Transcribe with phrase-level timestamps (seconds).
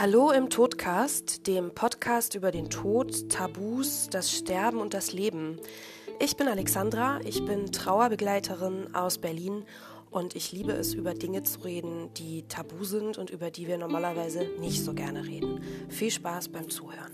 [0.00, 5.60] Hallo im Todcast, dem Podcast über den Tod, Tabus, das Sterben und das Leben.
[6.18, 9.66] Ich bin Alexandra, ich bin Trauerbegleiterin aus Berlin
[10.10, 13.76] und ich liebe es, über Dinge zu reden, die tabu sind und über die wir
[13.76, 15.60] normalerweise nicht so gerne reden.
[15.90, 17.12] Viel Spaß beim Zuhören.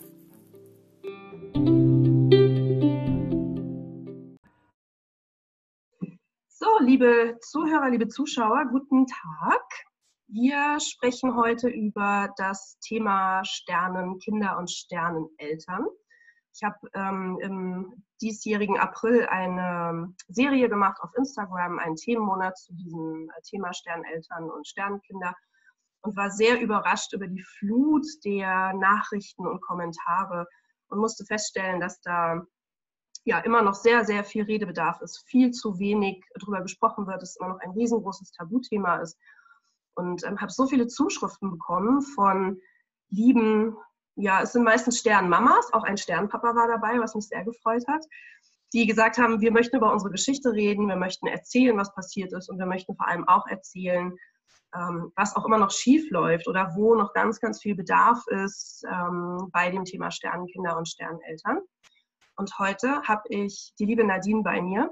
[6.46, 9.64] So, liebe Zuhörer, liebe Zuschauer, guten Tag.
[10.28, 15.86] Wir sprechen heute über das Thema Sternenkinder und Sterneneltern.
[16.52, 23.30] Ich habe ähm, im diesjährigen April eine Serie gemacht auf Instagram, einen Themenmonat zu diesem
[23.44, 25.32] Thema Sterneltern und Sternenkinder
[26.00, 30.48] und war sehr überrascht über die Flut der Nachrichten und Kommentare
[30.88, 32.42] und musste feststellen, dass da
[33.24, 37.36] ja immer noch sehr, sehr viel Redebedarf ist, viel zu wenig darüber gesprochen wird, es
[37.36, 39.16] immer noch ein riesengroßes Tabuthema ist
[39.96, 42.60] und ähm, habe so viele Zuschriften bekommen von
[43.10, 43.76] lieben,
[44.14, 48.04] ja, es sind meistens Sternmamas, auch ein Sternpapa war dabei, was mich sehr gefreut hat,
[48.72, 52.48] die gesagt haben, wir möchten über unsere Geschichte reden, wir möchten erzählen, was passiert ist
[52.48, 54.16] und wir möchten vor allem auch erzählen,
[54.74, 58.84] ähm, was auch immer noch schief läuft oder wo noch ganz, ganz viel Bedarf ist
[58.90, 61.60] ähm, bei dem Thema Sternenkinder und Sterneneltern.
[62.36, 64.90] Und heute habe ich die liebe Nadine bei mir.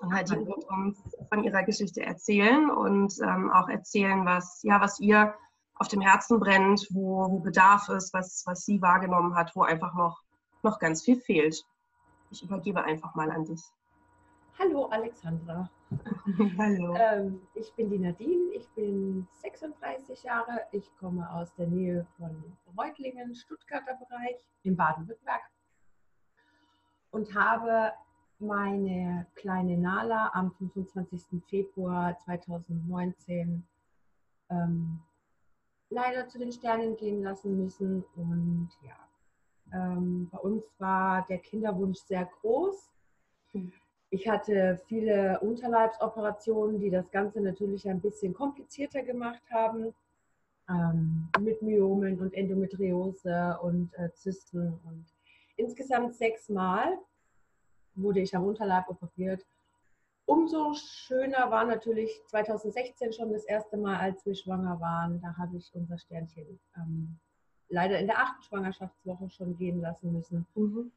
[0.00, 4.98] Und Nadine wird uns von ihrer Geschichte erzählen und ähm, auch erzählen, was, ja, was
[5.00, 5.34] ihr
[5.74, 9.94] auf dem Herzen brennt, wo, wo Bedarf ist, was, was sie wahrgenommen hat, wo einfach
[9.94, 10.22] noch,
[10.62, 11.64] noch ganz viel fehlt.
[12.30, 13.62] Ich übergebe einfach mal an dich.
[14.58, 15.68] Hallo Alexandra.
[16.58, 16.94] Hallo.
[16.96, 22.56] Ähm, ich bin die Nadine, ich bin 36 Jahre, ich komme aus der Nähe von
[22.76, 25.42] Reutlingen, Stuttgarter Bereich in Baden-Württemberg
[27.10, 27.92] und habe
[28.42, 31.42] meine kleine Nala am 25.
[31.48, 33.64] Februar 2019
[34.50, 35.00] ähm,
[35.90, 38.04] leider zu den Sternen gehen lassen müssen.
[38.16, 38.96] Und ja,
[39.72, 42.90] ähm, bei uns war der Kinderwunsch sehr groß.
[44.10, 49.94] Ich hatte viele Unterleibsoperationen, die das Ganze natürlich ein bisschen komplizierter gemacht haben.
[50.68, 55.04] Ähm, mit Myomen und Endometriose und äh, Zysten und
[55.56, 56.98] insgesamt sechsmal
[57.94, 59.44] wurde ich am Unterleib operiert.
[60.24, 65.20] Umso schöner war natürlich 2016 schon das erste Mal, als wir schwanger waren.
[65.20, 67.18] Da habe ich unser Sternchen ähm,
[67.68, 70.46] leider in der achten Schwangerschaftswoche schon gehen lassen müssen.
[70.54, 70.92] Mhm.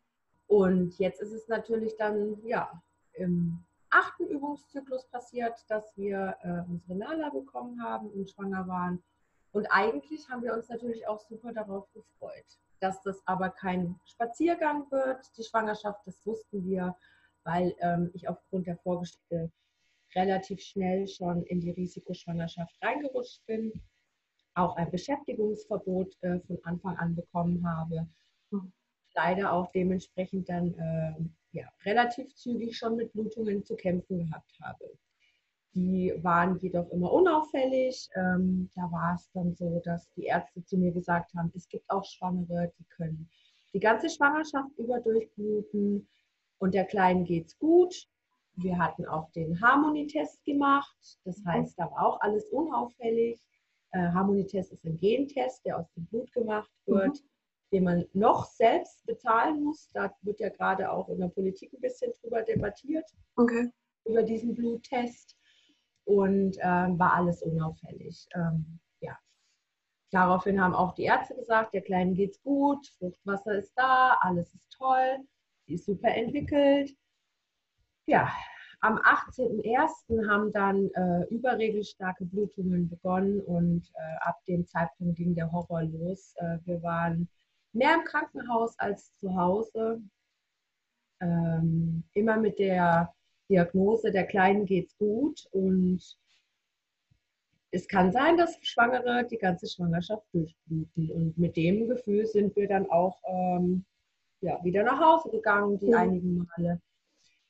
[0.48, 2.82] Und jetzt ist es natürlich dann, ja,
[3.14, 9.02] im achten Übungszyklus passiert, dass wir äh, unsere Nala bekommen haben und schwanger waren.
[9.54, 14.90] Und eigentlich haben wir uns natürlich auch super darauf gefreut dass das aber kein Spaziergang
[14.92, 16.96] wird, die Schwangerschaft, das wussten wir,
[17.44, 19.52] weil ähm, ich aufgrund der Vorgeschichte
[20.16, 23.72] relativ schnell schon in die Risikoschwangerschaft reingerutscht bin,
[24.56, 28.08] auch ein Beschäftigungsverbot äh, von Anfang an bekommen habe,
[29.14, 34.98] leider auch dementsprechend dann äh, ja, relativ zügig schon mit Blutungen zu kämpfen gehabt habe.
[35.76, 38.10] Die waren jedoch immer unauffällig.
[38.16, 41.90] Ähm, da war es dann so, dass die Ärzte zu mir gesagt haben, es gibt
[41.90, 43.30] auch Schwangere, die können
[43.74, 46.08] die ganze Schwangerschaft über durchbluten
[46.60, 47.94] und der Kleinen geht es gut.
[48.56, 50.96] Wir hatten auch den Harmonietest gemacht.
[51.26, 51.48] Das mhm.
[51.48, 53.38] heißt, da war auch alles unauffällig.
[53.92, 57.30] Äh, Harmonietest ist ein Gentest, der aus dem Blut gemacht wird, mhm.
[57.74, 59.90] den man noch selbst bezahlen muss.
[59.94, 63.70] Da wird ja gerade auch in der Politik ein bisschen drüber debattiert, okay.
[64.06, 65.35] über diesen Bluttest
[66.06, 68.28] und ähm, war alles unauffällig.
[68.36, 69.18] Ähm, ja.
[70.12, 74.70] Daraufhin haben auch die Ärzte gesagt, der Kleinen geht's gut, Fruchtwasser ist da, alles ist
[74.72, 75.18] toll,
[75.66, 76.96] sie ist super entwickelt.
[78.08, 78.32] Ja,
[78.82, 80.30] am 18.01.
[80.30, 86.34] haben dann äh, überregelstarke Blutungen begonnen und äh, ab dem Zeitpunkt ging der Horror los.
[86.38, 87.28] Äh, wir waren
[87.74, 90.02] mehr im Krankenhaus als zu Hause.
[91.20, 93.12] Ähm, immer mit der
[93.50, 96.02] Diagnose, der Kleinen geht's gut und
[97.72, 101.12] es kann sein, dass Schwangere die ganze Schwangerschaft durchbluten.
[101.12, 103.86] Und mit dem Gefühl sind wir dann auch ähm,
[104.40, 106.00] ja, wieder nach Hause gegangen, die ja.
[106.00, 106.82] einigen Male.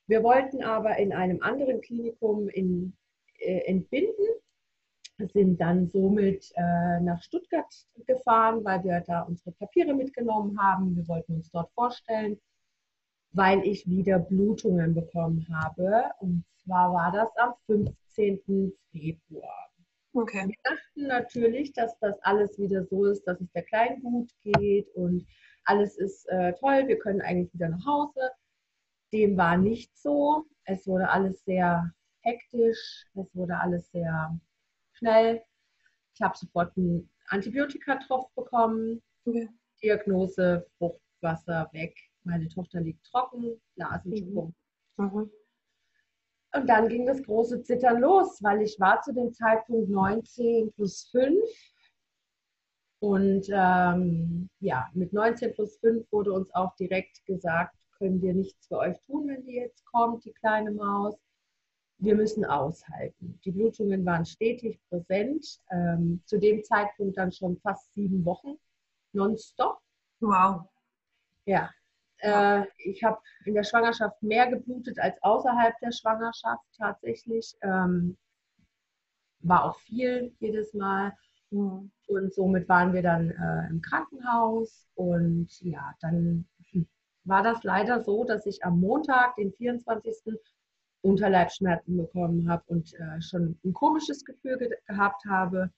[0.07, 2.95] Wir wollten aber in einem anderen Klinikum in,
[3.39, 4.25] äh, entbinden,
[5.33, 7.73] sind dann somit äh, nach Stuttgart
[8.05, 10.95] gefahren, weil wir da unsere Papiere mitgenommen haben.
[10.95, 12.39] Wir wollten uns dort vorstellen
[13.35, 16.05] weil ich wieder Blutungen bekommen habe.
[16.19, 18.73] Und zwar war das am 15.
[18.91, 19.69] Februar.
[20.13, 20.47] Okay.
[20.47, 24.87] Wir dachten natürlich, dass das alles wieder so ist, dass es der Kleinen gut geht
[24.95, 25.27] und
[25.65, 28.31] alles ist äh, toll, wir können eigentlich wieder nach Hause.
[29.11, 30.45] Dem war nicht so.
[30.63, 31.91] Es wurde alles sehr
[32.21, 34.39] hektisch, es wurde alles sehr
[34.93, 35.41] schnell.
[36.13, 39.01] Ich habe sofort einen Antibiotikatropf bekommen.
[39.25, 39.49] Okay.
[39.83, 41.93] Diagnose Fruchtwasser weg.
[42.25, 44.53] Meine Tochter liegt trocken, Blasensprung.
[44.97, 45.05] Mhm.
[45.05, 45.31] Mhm.
[46.55, 51.09] Und dann ging das große Zittern los, weil ich war zu dem Zeitpunkt 19 plus
[51.11, 51.37] 5.
[52.99, 58.67] Und ähm, ja, mit 19 plus 5 wurde uns auch direkt gesagt, können wir nichts
[58.67, 61.15] für euch tun, wenn die jetzt kommt, die kleine Maus.
[61.97, 63.39] Wir müssen aushalten.
[63.45, 65.59] Die Blutungen waren stetig präsent.
[65.71, 68.57] Ähm, zu dem Zeitpunkt dann schon fast sieben Wochen
[69.13, 69.79] nonstop.
[70.19, 70.67] Wow.
[71.45, 71.69] Ja,
[72.25, 77.55] äh, ich habe in der Schwangerschaft mehr geblutet als außerhalb der Schwangerschaft tatsächlich.
[77.61, 78.17] Ähm,
[79.39, 81.13] war auch viel jedes Mal.
[81.51, 81.91] Mhm.
[82.07, 84.87] Und somit waren wir dann äh, im Krankenhaus.
[84.95, 86.45] Und ja, dann
[87.23, 90.39] war das leider so, dass ich am Montag, den 24.
[91.01, 95.69] Unterleibsschmerzen bekommen habe und äh, schon ein komisches Gefühl ge gehabt habe.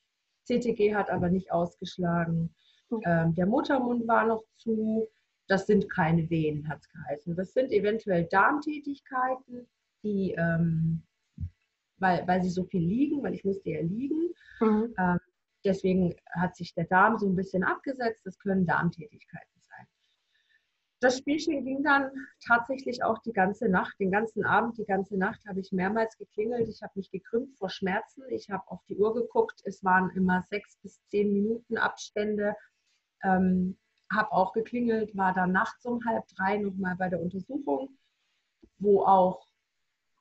[0.46, 2.54] CTG hat aber nicht ausgeschlagen.
[2.90, 3.02] Mhm.
[3.06, 5.08] Ähm, der Muttermund war noch zu.
[5.48, 7.36] Das sind keine Wehen, hat es geheißen.
[7.36, 9.68] Das sind eventuell Darmtätigkeiten,
[10.04, 11.04] die, ähm,
[11.98, 14.34] weil, weil sie so viel liegen, weil ich musste ja liegen.
[14.60, 14.94] Mhm.
[14.98, 15.20] Ähm,
[15.64, 18.26] deswegen hat sich der Darm so ein bisschen abgesetzt.
[18.26, 19.88] Das können Darmtätigkeiten sein.
[21.00, 22.12] Das Spielchen ging dann
[22.46, 26.68] tatsächlich auch die ganze Nacht, den ganzen Abend, die ganze Nacht habe ich mehrmals geklingelt.
[26.68, 28.24] Ich habe mich gekrümmt vor Schmerzen.
[28.30, 29.62] Ich habe auf die Uhr geguckt.
[29.64, 32.56] Es waren immer sechs bis zehn Minuten Abstände.
[33.24, 33.78] Ähm,
[34.12, 37.98] habe auch geklingelt, war dann nachts um halb drei nochmal bei der Untersuchung,
[38.80, 39.46] wo auch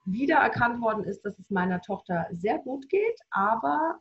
[0.04, 4.00] wieder erkannt worden ist, dass es meiner Tochter sehr gut geht, aber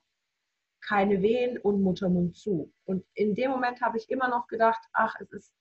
[0.82, 2.72] keine Wehen und Muttermund zu.
[2.86, 5.54] Und in dem Moment habe ich immer noch gedacht, ach, es ist,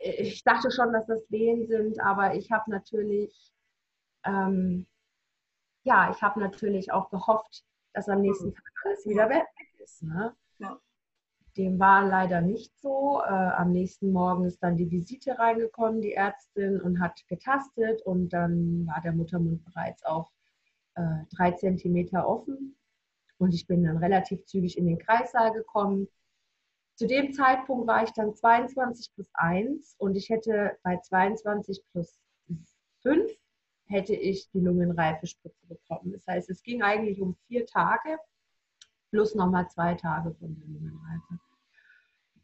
[0.00, 3.52] ich dachte schon, dass das Wehen sind, aber ich habe natürlich,
[4.24, 4.86] ähm,
[5.82, 9.46] ja, ich habe natürlich auch gehofft, dass am nächsten Tag alles wieder weg
[9.78, 10.02] ist.
[10.02, 10.34] Ne?
[10.58, 10.80] Ja.
[11.56, 13.20] Dem war leider nicht so.
[13.24, 18.32] Äh, am nächsten Morgen ist dann die Visite reingekommen, die Ärztin, und hat getastet und
[18.32, 20.30] dann war der Muttermund bereits auch
[20.94, 22.76] äh, drei Zentimeter offen.
[23.38, 26.08] Und ich bin dann relativ zügig in den Kreissaal gekommen.
[26.96, 32.18] Zu dem Zeitpunkt war ich dann 22 plus 1 und ich hätte bei 22 plus
[33.02, 33.30] 5
[33.86, 36.12] hätte ich die Lungenreifespritze bekommen.
[36.12, 38.18] Das heißt, es ging eigentlich um vier Tage
[39.10, 41.38] plus nochmal zwei Tage von der Lungenreife.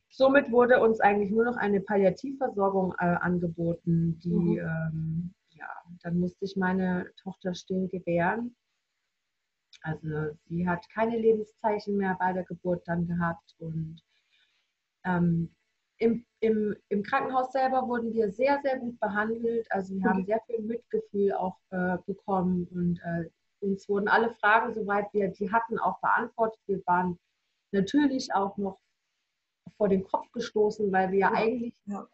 [0.08, 4.58] Somit wurde uns eigentlich nur noch eine Palliativversorgung äh, angeboten, die, mhm.
[4.58, 5.68] ähm, ja,
[6.02, 8.54] dann musste ich meine Tochter still gebären.
[9.82, 10.08] Also
[10.46, 14.00] sie hat keine Lebenszeichen mehr bei der Geburt dann gehabt und
[15.04, 15.54] ähm,
[15.98, 19.66] im, im, im, Krankenhaus selber wurden wir sehr, sehr gut behandelt.
[19.70, 20.08] Also wir mhm.
[20.08, 23.30] haben sehr viel Mitgefühl auch äh, bekommen und äh,
[23.64, 26.60] uns wurden alle Fragen, soweit wir die hatten, auch beantwortet.
[26.66, 27.18] Wir waren
[27.72, 28.78] natürlich auch noch
[29.76, 32.06] vor den Kopf gestoßen, weil wir ja, eigentlich, ja.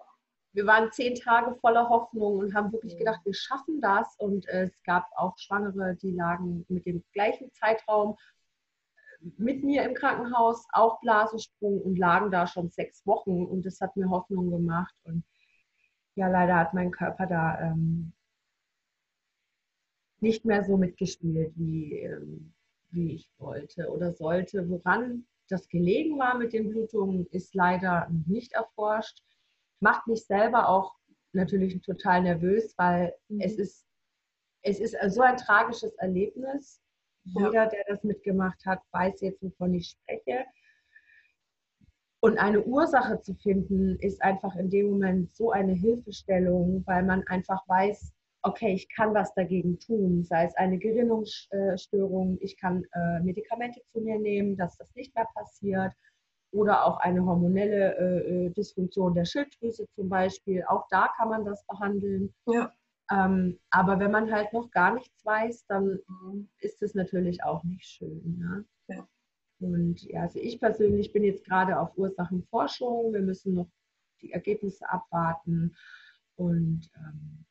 [0.52, 4.16] wir waren zehn Tage voller Hoffnung und haben wirklich gedacht, wir schaffen das.
[4.18, 8.16] Und es gab auch Schwangere, die lagen mit dem gleichen Zeitraum
[9.36, 13.44] mit mir im Krankenhaus, auch Blasensprung und lagen da schon sechs Wochen.
[13.44, 14.94] Und das hat mir Hoffnung gemacht.
[15.04, 15.24] Und
[16.14, 18.12] ja, leider hat mein Körper da ähm,
[20.22, 22.52] nicht mehr so mitgespielt, wie, ähm,
[22.90, 24.68] wie ich wollte oder sollte.
[24.68, 29.22] Woran das gelegen war mit den Blutungen, ist leider nicht erforscht.
[29.80, 30.94] Macht mich selber auch
[31.32, 33.40] natürlich total nervös, weil mhm.
[33.40, 33.86] es ist
[34.62, 36.80] es ist so ein tragisches Erlebnis.
[37.24, 37.46] Ja.
[37.46, 40.44] Jeder, der das mitgemacht hat, weiß jetzt, wovon ich spreche.
[42.22, 47.26] Und eine Ursache zu finden, ist einfach in dem Moment so eine Hilfestellung, weil man
[47.26, 48.12] einfach weiß,
[48.42, 54.00] okay, ich kann was dagegen tun, sei es eine Gerinnungsstörung, ich kann äh, Medikamente zu
[54.00, 55.92] mir nehmen, dass das nicht mehr passiert
[56.52, 60.64] oder auch eine hormonelle äh, äh, Dysfunktion der Schilddrüse zum Beispiel.
[60.64, 62.34] Auch da kann man das behandeln.
[62.46, 62.72] Ja.
[63.10, 65.98] Ähm, aber wenn man halt noch gar nichts weiß, dann
[66.58, 68.38] ist es natürlich auch nicht schön.
[68.38, 68.64] Ne?
[68.88, 69.08] Ja.
[69.60, 73.12] Und ja, also ich persönlich bin jetzt gerade auf Ursachenforschung.
[73.12, 73.68] Wir müssen noch
[74.22, 75.76] die Ergebnisse abwarten.
[76.36, 77.44] Und ähm,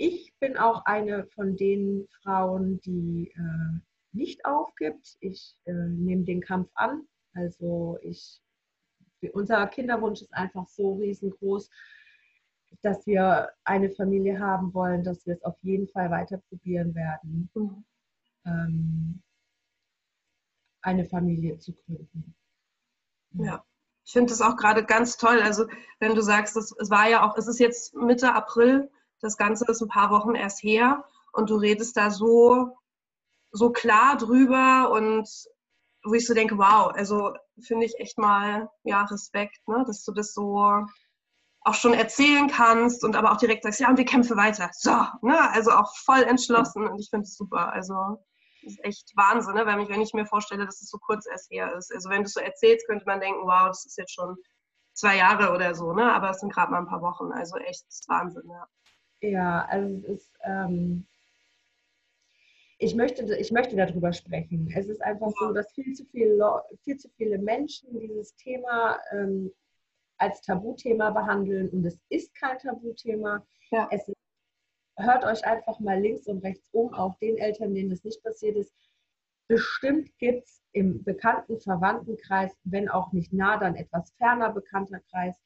[0.00, 3.80] ich bin auch eine von den Frauen, die äh,
[4.12, 5.18] nicht aufgibt.
[5.20, 7.06] Ich äh, nehme den Kampf an.
[7.34, 8.40] Also ich,
[9.34, 11.68] unser Kinderwunsch ist einfach so riesengroß,
[12.80, 17.50] dass wir eine Familie haben wollen, dass wir es auf jeden Fall weiter probieren werden,
[17.52, 17.84] mhm.
[18.46, 19.22] ähm,
[20.80, 22.34] eine Familie zu gründen.
[23.32, 23.44] Ja.
[23.44, 23.64] ja.
[24.06, 25.40] Ich finde das auch gerade ganz toll.
[25.42, 25.66] Also
[25.98, 29.80] wenn du sagst, es war ja auch, es ist jetzt Mitte April, das Ganze ist
[29.80, 32.76] ein paar Wochen erst her und du redest da so,
[33.52, 35.28] so klar drüber und
[36.04, 40.12] wo ich so denke, wow, also finde ich echt mal, ja, Respekt, ne, dass du
[40.12, 40.86] das so
[41.62, 44.70] auch schon erzählen kannst und aber auch direkt sagst, ja, und wir kämpfen weiter.
[44.72, 47.72] So, ne, also auch voll entschlossen und ich finde es super.
[47.72, 47.94] Also
[48.62, 49.66] das ist echt Wahnsinn, ne?
[49.66, 51.92] wenn, ich, wenn ich mir vorstelle, dass es so kurz erst her ist.
[51.94, 54.36] Also wenn du es so erzählst, könnte man denken, wow, das ist jetzt schon
[54.92, 56.12] zwei Jahre oder so, ne?
[56.12, 57.32] aber es sind gerade mal ein paar Wochen.
[57.32, 58.66] Also echt Wahnsinn, ja.
[59.20, 61.06] Ja, also es ist, ähm,
[62.78, 64.72] ich, möchte, ich möchte darüber sprechen.
[64.74, 66.40] Es ist einfach so, dass viel zu, viel,
[66.82, 69.52] viel zu viele Menschen dieses Thema ähm,
[70.16, 73.44] als Tabuthema behandeln und es ist kein Tabuthema.
[73.70, 73.88] Ja.
[73.90, 74.10] Es
[74.96, 78.56] hört euch einfach mal links und rechts um, auch den Eltern, denen das nicht passiert
[78.56, 78.72] ist.
[79.48, 85.36] Bestimmt gibt es im bekannten Verwandtenkreis, wenn auch nicht nah, dann etwas ferner bekannter Kreis,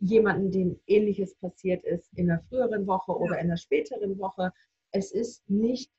[0.00, 4.52] jemanden, dem ähnliches passiert ist in der früheren Woche oder in der späteren Woche.
[4.92, 5.90] Es ist nicht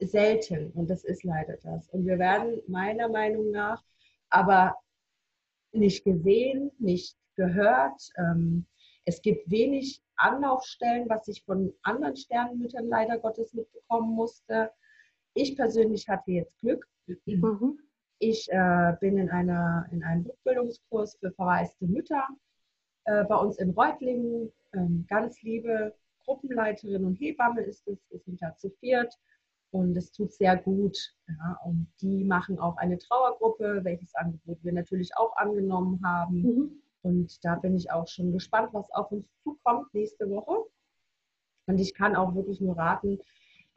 [0.00, 1.88] selten und das ist leider das.
[1.90, 3.82] Und wir werden meiner Meinung nach
[4.30, 4.76] aber
[5.72, 8.10] nicht gesehen, nicht gehört.
[8.16, 8.66] Ähm,
[9.04, 14.70] es gibt wenig Anlaufstellen, was ich von anderen Sternenmüttern leider Gottes mitbekommen musste.
[15.34, 16.86] Ich persönlich hatte jetzt Glück.
[17.26, 17.78] Mhm.
[18.18, 22.26] Ich äh, bin in, einer, in einem Rückbildungskurs für verwaiste Mütter
[23.04, 24.52] äh, bei uns in Reutlingen.
[24.72, 25.94] Ähm, ganz liebe
[26.24, 27.98] Gruppenleiterin und Hebamme ist es.
[28.10, 29.14] Wir sind da zu viert
[29.70, 30.96] und es tut sehr gut.
[31.28, 36.42] Ja, und die machen auch eine Trauergruppe, welches Angebot wir natürlich auch angenommen haben.
[36.42, 36.82] Mhm.
[37.02, 40.64] Und da bin ich auch schon gespannt, was auf uns zukommt nächste Woche.
[41.66, 43.18] Und ich kann auch wirklich nur raten,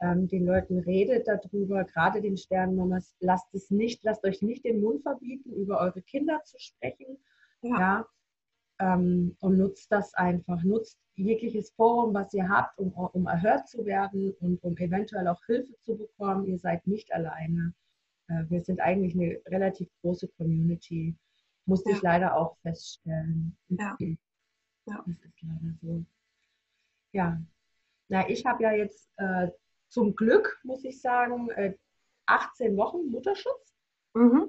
[0.00, 4.80] ähm, den Leuten redet darüber, gerade den Sternenmamas, lasst es nicht, lasst euch nicht den
[4.80, 7.18] Mund verbieten, über eure Kinder zu sprechen.
[7.62, 7.78] Ja.
[7.78, 8.06] ja
[8.78, 10.62] ähm, und nutzt das einfach.
[10.62, 15.44] Nutzt jegliches Forum, was ihr habt, um, um erhört zu werden und um eventuell auch
[15.46, 16.46] Hilfe zu bekommen.
[16.46, 17.74] Ihr seid nicht alleine.
[18.28, 21.16] Äh, wir sind eigentlich eine relativ große Community
[21.68, 21.96] musste ja.
[21.96, 23.56] ich leider auch feststellen.
[23.68, 23.96] Ja.
[24.00, 25.04] ja.
[25.06, 26.04] Das ist leider so.
[27.12, 27.40] Ja.
[28.08, 29.48] Na, ich habe ja jetzt äh,
[29.88, 31.74] zum Glück, muss ich sagen, äh,
[32.26, 33.74] 18 Wochen Mutterschutz,
[34.14, 34.48] mhm.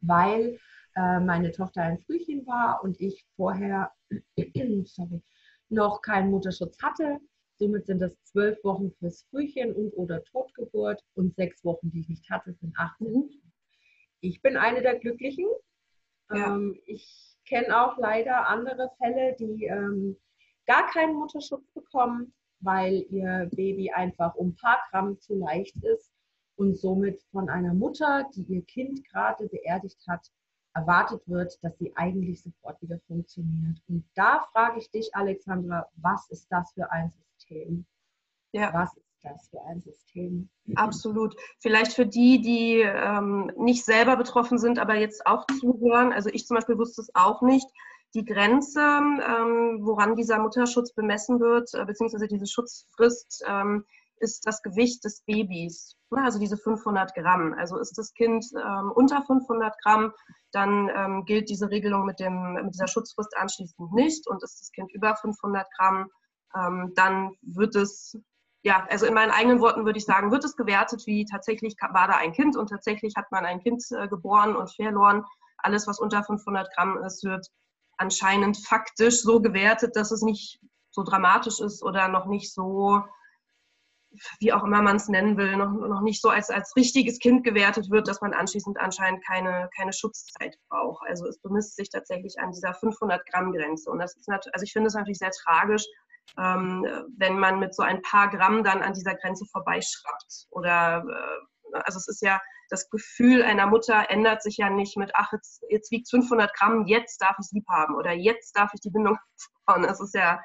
[0.00, 0.58] weil
[0.98, 3.92] äh, meine Tochter ein Frühchen war und ich vorher
[4.84, 5.22] sorry,
[5.68, 7.18] noch keinen Mutterschutz hatte.
[7.56, 12.08] Somit sind das zwölf Wochen fürs Frühchen und oder Totgeburt und sechs Wochen, die ich
[12.08, 13.30] nicht hatte, sind 18 mhm.
[14.20, 15.46] Ich bin eine der Glücklichen,
[16.30, 16.54] ja.
[16.54, 20.16] Ähm, ich kenne auch leider andere Fälle, die ähm,
[20.66, 26.12] gar keinen Mutterschutz bekommen, weil ihr Baby einfach um ein paar Gramm zu leicht ist
[26.56, 30.28] und somit von einer Mutter, die ihr Kind gerade beerdigt hat,
[30.78, 33.78] erwartet wird, dass sie eigentlich sofort wieder funktioniert.
[33.88, 37.84] Und da frage ich dich, Alexandra, was ist das für ein System?
[38.52, 38.72] Ja.
[38.72, 40.48] Was ist das für ein System?
[40.76, 41.36] Absolut.
[41.58, 46.12] Vielleicht für die, die ähm, nicht selber betroffen sind, aber jetzt auch zuhören.
[46.12, 47.66] Also ich zum Beispiel wusste es auch nicht.
[48.14, 53.84] Die Grenze, ähm, woran dieser Mutterschutz bemessen wird, äh, beziehungsweise diese Schutzfrist, ähm,
[54.20, 55.94] ist das Gewicht des Babys.
[56.10, 57.54] Also diese 500 Gramm.
[57.58, 60.12] Also ist das Kind ähm, unter 500 Gramm,
[60.52, 64.26] dann ähm, gilt diese Regelung mit, dem, mit dieser Schutzfrist anschließend nicht.
[64.26, 66.08] Und ist das Kind über 500 Gramm,
[66.56, 68.16] ähm, dann wird es
[68.62, 72.08] ja, also in meinen eigenen Worten würde ich sagen, wird es gewertet wie tatsächlich war
[72.08, 75.24] da ein Kind und tatsächlich hat man ein Kind äh, geboren und verloren.
[75.58, 77.46] Alles, was unter 500 Gramm ist, wird
[77.98, 80.60] anscheinend faktisch so gewertet, dass es nicht
[80.90, 83.02] so dramatisch ist oder noch nicht so,
[84.40, 87.44] wie auch immer man es nennen will, noch, noch nicht so als, als richtiges Kind
[87.44, 91.06] gewertet wird, dass man anschließend anscheinend keine, keine Schutzzeit braucht.
[91.08, 93.90] Also es bemisst sich tatsächlich an dieser 500 Gramm Grenze.
[93.90, 95.84] Und das ist natürlich, also ich finde es natürlich sehr tragisch,
[96.38, 100.46] ähm, wenn man mit so ein paar Gramm dann an dieser Grenze vorbeischraubt.
[100.50, 105.10] Oder äh, also es ist ja das Gefühl einer Mutter ändert sich ja nicht mit,
[105.14, 108.70] ach, jetzt, jetzt wiegt 500 Gramm, jetzt darf ich es lieb haben oder jetzt darf
[108.74, 109.16] ich die Bindung
[109.66, 109.82] aufbauen.
[109.82, 110.40] Das ist ja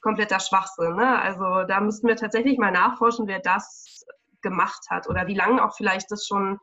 [0.00, 0.96] kompletter Schwachsinn.
[0.96, 1.20] Ne?
[1.20, 4.04] Also da müssten wir tatsächlich mal nachforschen, wer das
[4.42, 6.58] gemacht hat oder wie lange auch vielleicht das schon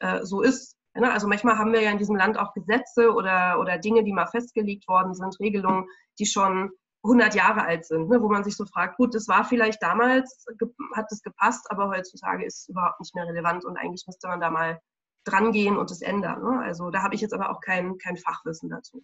[0.00, 0.76] äh, so ist.
[0.94, 1.10] Ne?
[1.10, 4.26] Also manchmal haben wir ja in diesem Land auch Gesetze oder, oder Dinge, die mal
[4.26, 5.86] festgelegt worden sind, Regelungen,
[6.18, 6.70] die schon
[7.04, 10.46] 100 Jahre alt sind, ne, wo man sich so fragt, gut, das war vielleicht damals,
[10.94, 14.40] hat das gepasst, aber heutzutage ist es überhaupt nicht mehr relevant und eigentlich müsste man
[14.40, 14.80] da mal
[15.24, 16.42] dran gehen und es ändern.
[16.42, 16.62] Ne?
[16.62, 19.02] Also da habe ich jetzt aber auch kein, kein Fachwissen dazu.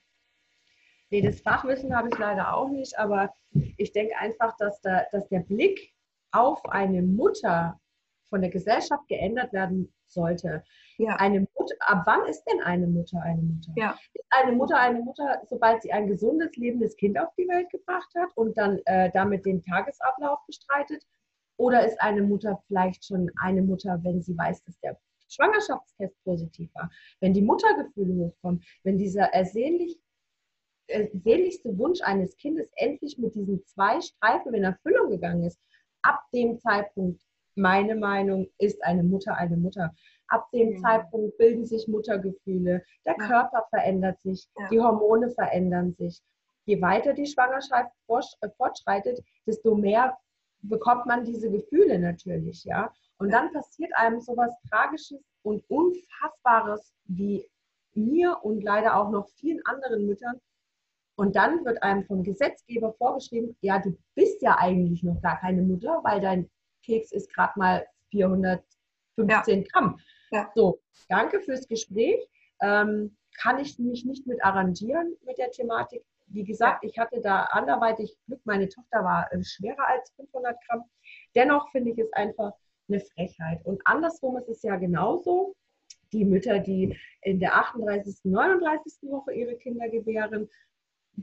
[1.10, 3.34] Nee, das Fachwissen habe ich leider auch nicht, aber
[3.76, 5.94] ich denke einfach, dass, da, dass der Blick
[6.32, 7.80] auf eine Mutter
[8.28, 10.62] von der Gesellschaft geändert werden sollte.
[10.98, 11.16] Ja.
[11.16, 13.72] Eine Mutter, ab wann ist denn eine Mutter eine Mutter?
[13.76, 13.98] Ja.
[14.12, 18.10] Ist eine Mutter eine Mutter, sobald sie ein gesundes, lebendes Kind auf die Welt gebracht
[18.16, 21.04] hat und dann äh, damit den Tagesablauf bestreitet?
[21.56, 24.98] Oder ist eine Mutter vielleicht schon eine Mutter, wenn sie weiß, dass der
[25.28, 29.98] Schwangerschaftstest positiv war, wenn die Muttergefühle hochkommen, wenn dieser ersehnlich,
[31.12, 35.58] sehnlichste Wunsch eines Kindes endlich mit diesen zwei Streifen in Erfüllung gegangen ist,
[36.02, 37.22] ab dem Zeitpunkt,
[37.54, 39.94] meine Meinung, ist eine Mutter eine Mutter.
[40.28, 40.78] Ab dem mhm.
[40.78, 43.26] Zeitpunkt bilden sich Muttergefühle, der ja.
[43.26, 44.68] Körper verändert sich, ja.
[44.68, 46.20] die Hormone verändern sich.
[46.66, 50.16] Je weiter die Schwangerschaft äh, fortschreitet, desto mehr
[50.60, 52.92] bekommt man diese Gefühle natürlich, ja.
[53.18, 57.48] Und dann passiert einem sowas Tragisches und Unfassbares wie
[57.94, 60.40] mir und leider auch noch vielen anderen Müttern.
[61.18, 65.62] Und dann wird einem vom Gesetzgeber vorgeschrieben, ja, du bist ja eigentlich noch gar keine
[65.62, 66.48] Mutter, weil dein
[66.84, 68.68] Keks ist gerade mal 415
[69.18, 69.64] ja.
[69.72, 69.98] Gramm.
[70.30, 70.48] Ja.
[70.54, 72.24] So, danke fürs Gespräch.
[72.62, 76.04] Ähm, kann ich mich nicht mit arrangieren mit der Thematik.
[76.28, 78.40] Wie gesagt, ich hatte da anderweitig Glück.
[78.44, 80.84] Meine Tochter war äh, schwerer als 500 Gramm.
[81.34, 82.52] Dennoch finde ich es einfach
[82.88, 83.64] eine Frechheit.
[83.64, 85.56] Und andersrum ist es ja genauso.
[86.12, 89.10] Die Mütter, die in der 38., 39.
[89.10, 90.48] Woche ihre Kinder gebären,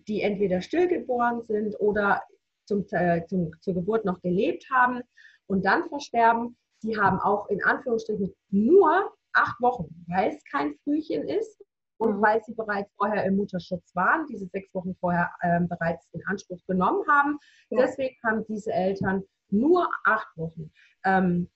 [0.08, 2.24] die entweder stillgeboren sind oder
[2.66, 5.02] zum, äh, zum, zur Geburt noch gelebt haben
[5.48, 11.28] und dann versterben, die haben auch in Anführungsstrichen nur acht Wochen, weil es kein Frühchen
[11.28, 11.62] ist
[11.98, 12.22] und mhm.
[12.22, 16.60] weil sie bereits vorher im Mutterschutz waren, diese sechs Wochen vorher ähm, bereits in Anspruch
[16.68, 17.38] genommen haben.
[17.70, 17.82] Ja.
[17.82, 20.72] Deswegen haben diese Eltern nur acht Wochen.
[21.06, 21.50] Ähm,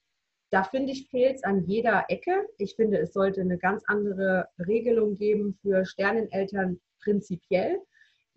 [0.52, 2.48] da finde ich, fehlt es an jeder Ecke.
[2.58, 7.80] Ich finde, es sollte eine ganz andere Regelung geben für Sterneneltern prinzipiell.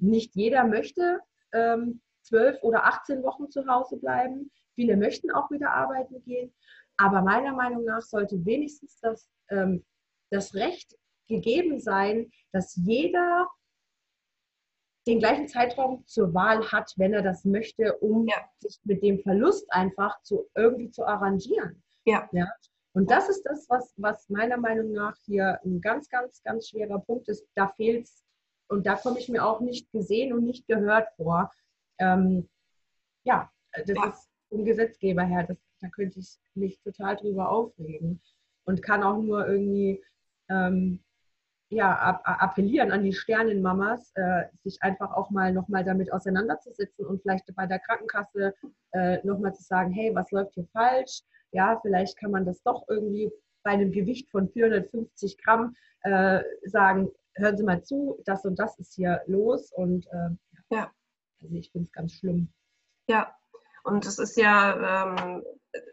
[0.03, 1.21] Nicht jeder möchte
[1.53, 4.51] ähm, zwölf oder 18 Wochen zu Hause bleiben.
[4.75, 6.53] Viele möchten auch wieder arbeiten gehen.
[6.97, 9.85] Aber meiner Meinung nach sollte wenigstens das, ähm,
[10.31, 10.97] das Recht
[11.29, 13.49] gegeben sein, dass jeder
[15.07, 18.37] den gleichen Zeitraum zur Wahl hat, wenn er das möchte, um ja.
[18.61, 21.83] sich mit dem Verlust einfach zu, irgendwie zu arrangieren.
[22.05, 22.29] Ja.
[22.33, 22.49] ja.
[22.93, 27.01] Und das ist das, was, was meiner Meinung nach hier ein ganz, ganz, ganz schwerer
[27.01, 27.47] Punkt ist.
[27.55, 28.23] Da fehlt es,
[28.69, 31.51] und da komme ich mir auch nicht gesehen und nicht gehört vor.
[31.99, 32.49] Ähm,
[33.25, 34.09] ja, das ja.
[34.09, 38.21] ist vom Gesetzgeber her, das, da könnte ich mich total drüber aufregen
[38.65, 40.03] und kann auch nur irgendwie
[40.49, 41.03] ähm,
[41.73, 47.45] ja, appellieren an die Sternenmamas, äh, sich einfach auch mal nochmal damit auseinanderzusetzen und vielleicht
[47.55, 48.55] bei der Krankenkasse
[48.93, 51.23] äh, nochmal zu sagen, hey, was läuft hier falsch?
[51.53, 57.11] Ja, vielleicht kann man das doch irgendwie bei einem Gewicht von 450 Gramm äh, sagen,
[57.35, 60.31] hören Sie mal zu, das und das ist hier los und äh,
[60.71, 60.91] ja,
[61.43, 62.53] also ich finde es ganz schlimm.
[63.09, 63.35] Ja,
[63.85, 65.43] und es ist ja, ähm,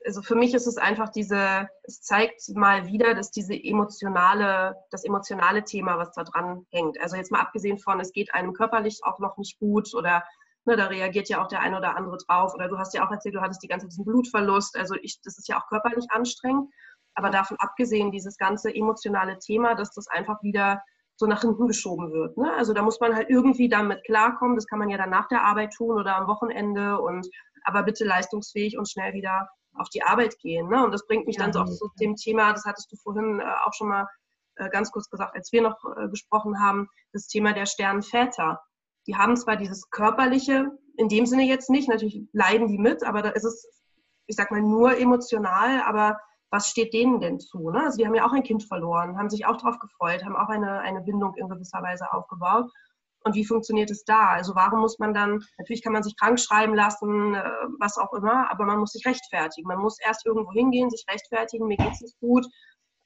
[0.05, 5.05] also für mich ist es einfach diese, es zeigt mal wieder, dass diese emotionale, das
[5.05, 7.01] emotionale Thema, was da dran hängt.
[7.01, 10.23] Also jetzt mal abgesehen von, es geht einem körperlich auch noch nicht gut oder
[10.65, 12.53] ne, da reagiert ja auch der eine oder andere drauf.
[12.53, 14.77] Oder du hast ja auch erzählt, du hattest die ganze Zeit diesen Blutverlust.
[14.77, 16.69] Also ich, das ist ja auch körperlich anstrengend.
[17.15, 20.81] Aber davon abgesehen, dieses ganze emotionale Thema, dass das einfach wieder
[21.19, 22.37] so nach hinten geschoben wird.
[22.37, 22.49] Ne?
[22.55, 24.55] Also da muss man halt irgendwie damit klarkommen.
[24.55, 27.27] Das kann man ja dann nach der Arbeit tun oder am Wochenende und
[27.65, 30.69] aber bitte leistungsfähig und schnell wieder auf die Arbeit gehen.
[30.69, 30.83] Ne?
[30.83, 33.41] Und das bringt mich ja, dann so auch zu dem Thema, das hattest du vorhin
[33.41, 34.07] äh, auch schon mal
[34.55, 38.61] äh, ganz kurz gesagt, als wir noch äh, gesprochen haben, das Thema der Sternenväter.
[39.05, 43.21] Die haben zwar dieses körperliche, in dem Sinne jetzt nicht, natürlich leiden die mit, aber
[43.21, 43.67] da ist es,
[44.25, 46.17] ich sag mal, nur emotional, aber
[46.51, 47.69] was steht denen denn zu?
[47.69, 47.83] Ne?
[47.83, 50.49] Also die haben ja auch ein Kind verloren, haben sich auch darauf gefreut, haben auch
[50.49, 52.71] eine, eine Bindung in gewisser Weise aufgebaut.
[53.23, 54.29] Und wie funktioniert es da?
[54.29, 57.43] Also warum muss man dann, natürlich kann man sich krank schreiben lassen, äh,
[57.79, 59.67] was auch immer, aber man muss sich rechtfertigen.
[59.67, 62.45] Man muss erst irgendwo hingehen, sich rechtfertigen, mir geht es nicht gut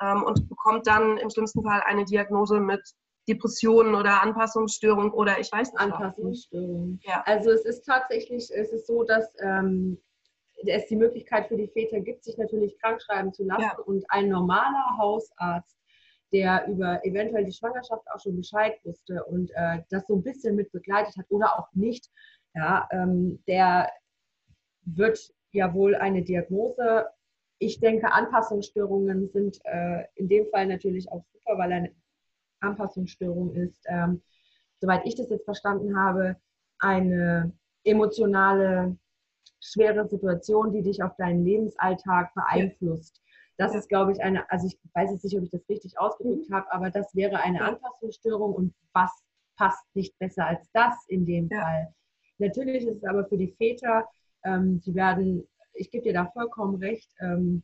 [0.01, 2.82] ähm, und bekommt dann im schlimmsten Fall eine Diagnose mit
[3.27, 5.82] Depressionen oder Anpassungsstörung oder ich weiß nicht.
[5.82, 6.99] Anpassungsstörung.
[7.03, 7.23] Ja.
[7.25, 9.97] Also es ist tatsächlich, es ist so, dass ähm,
[10.67, 13.78] es die Möglichkeit für die Väter gibt, sich natürlich krank schreiben zu lassen ja.
[13.86, 15.78] und ein normaler Hausarzt
[16.34, 20.56] der über eventuell die Schwangerschaft auch schon Bescheid wusste und äh, das so ein bisschen
[20.56, 22.10] mit begleitet hat oder auch nicht,
[22.56, 23.89] ja, ähm, der
[24.82, 25.19] wird
[25.52, 27.08] ja wohl eine Diagnose.
[27.60, 31.91] Ich denke, Anpassungsstörungen sind äh, in dem Fall natürlich auch super, weil eine
[32.60, 34.21] Anpassungsstörung ist, ähm,
[34.82, 36.36] soweit ich das jetzt verstanden habe,
[36.80, 38.97] eine emotionale,
[39.63, 43.21] schwere Situation, die dich auf deinen Lebensalltag beeinflusst.
[43.58, 46.49] Das ist, glaube ich, eine, also ich weiß jetzt nicht, ob ich das richtig ausgedrückt
[46.49, 46.56] mhm.
[46.56, 49.12] habe, aber das wäre eine Anpassungsstörung und was
[49.56, 51.62] passt nicht besser als das in dem ja.
[51.62, 51.93] Fall.
[52.39, 54.08] Natürlich ist es aber für die Väter,
[54.43, 57.63] ähm, die werden, ich gebe dir da vollkommen recht, ähm,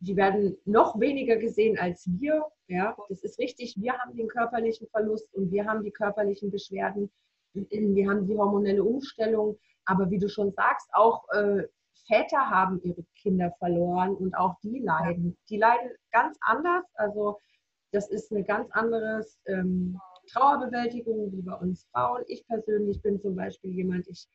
[0.00, 2.44] die werden noch weniger gesehen als wir.
[2.68, 3.76] Ja, das ist richtig.
[3.78, 7.10] Wir haben den körperlichen Verlust und wir haben die körperlichen Beschwerden.
[7.54, 9.58] Wir haben die hormonelle Umstellung.
[9.86, 11.64] Aber wie du schon sagst, auch äh,
[12.06, 15.36] Väter haben ihre Kinder verloren und auch die leiden.
[15.48, 16.84] Die leiden ganz anders.
[16.94, 17.38] Also
[17.92, 22.22] das ist eine ganz andere ähm, Trauerbewältigung wie bei uns Frauen.
[22.26, 24.28] Ich persönlich bin zum Beispiel jemand, ich,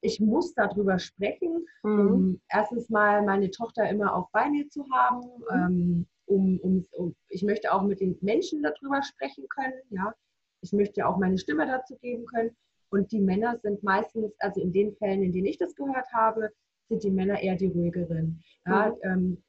[0.00, 2.10] ich muss darüber sprechen, mhm.
[2.10, 5.20] um erstens mal meine Tochter immer auch bei mir zu haben.
[5.20, 5.52] Mhm.
[5.52, 9.80] Ähm, um, um, um, ich möchte auch mit den Menschen darüber sprechen können.
[9.90, 10.14] Ja?
[10.62, 12.56] Ich möchte auch meine Stimme dazu geben können.
[12.92, 16.50] Und die Männer sind meistens, also in den Fällen, in denen ich das gehört habe,
[16.90, 18.42] sind die Männer eher die ruhigeren.
[18.66, 18.96] Ja, mhm.
[19.02, 19.42] ähm,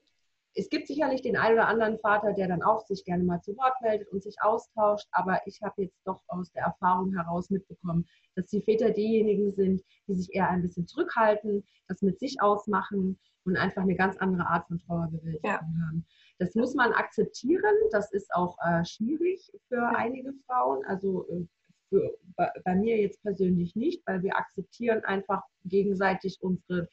[0.55, 3.57] es gibt sicherlich den einen oder anderen Vater, der dann auch sich gerne mal zu
[3.57, 8.05] Wort meldet und sich austauscht, aber ich habe jetzt doch aus der Erfahrung heraus mitbekommen,
[8.35, 13.19] dass die Väter diejenigen sind, die sich eher ein bisschen zurückhalten, das mit sich ausmachen
[13.45, 15.59] und einfach eine ganz andere Art von Trauerbewältigung ja.
[15.59, 16.05] haben.
[16.37, 19.89] Das muss man akzeptieren, das ist auch äh, schwierig für ja.
[19.89, 21.45] einige Frauen, also äh,
[21.93, 26.89] für, bei, bei mir jetzt persönlich nicht, weil wir akzeptieren einfach gegenseitig unsere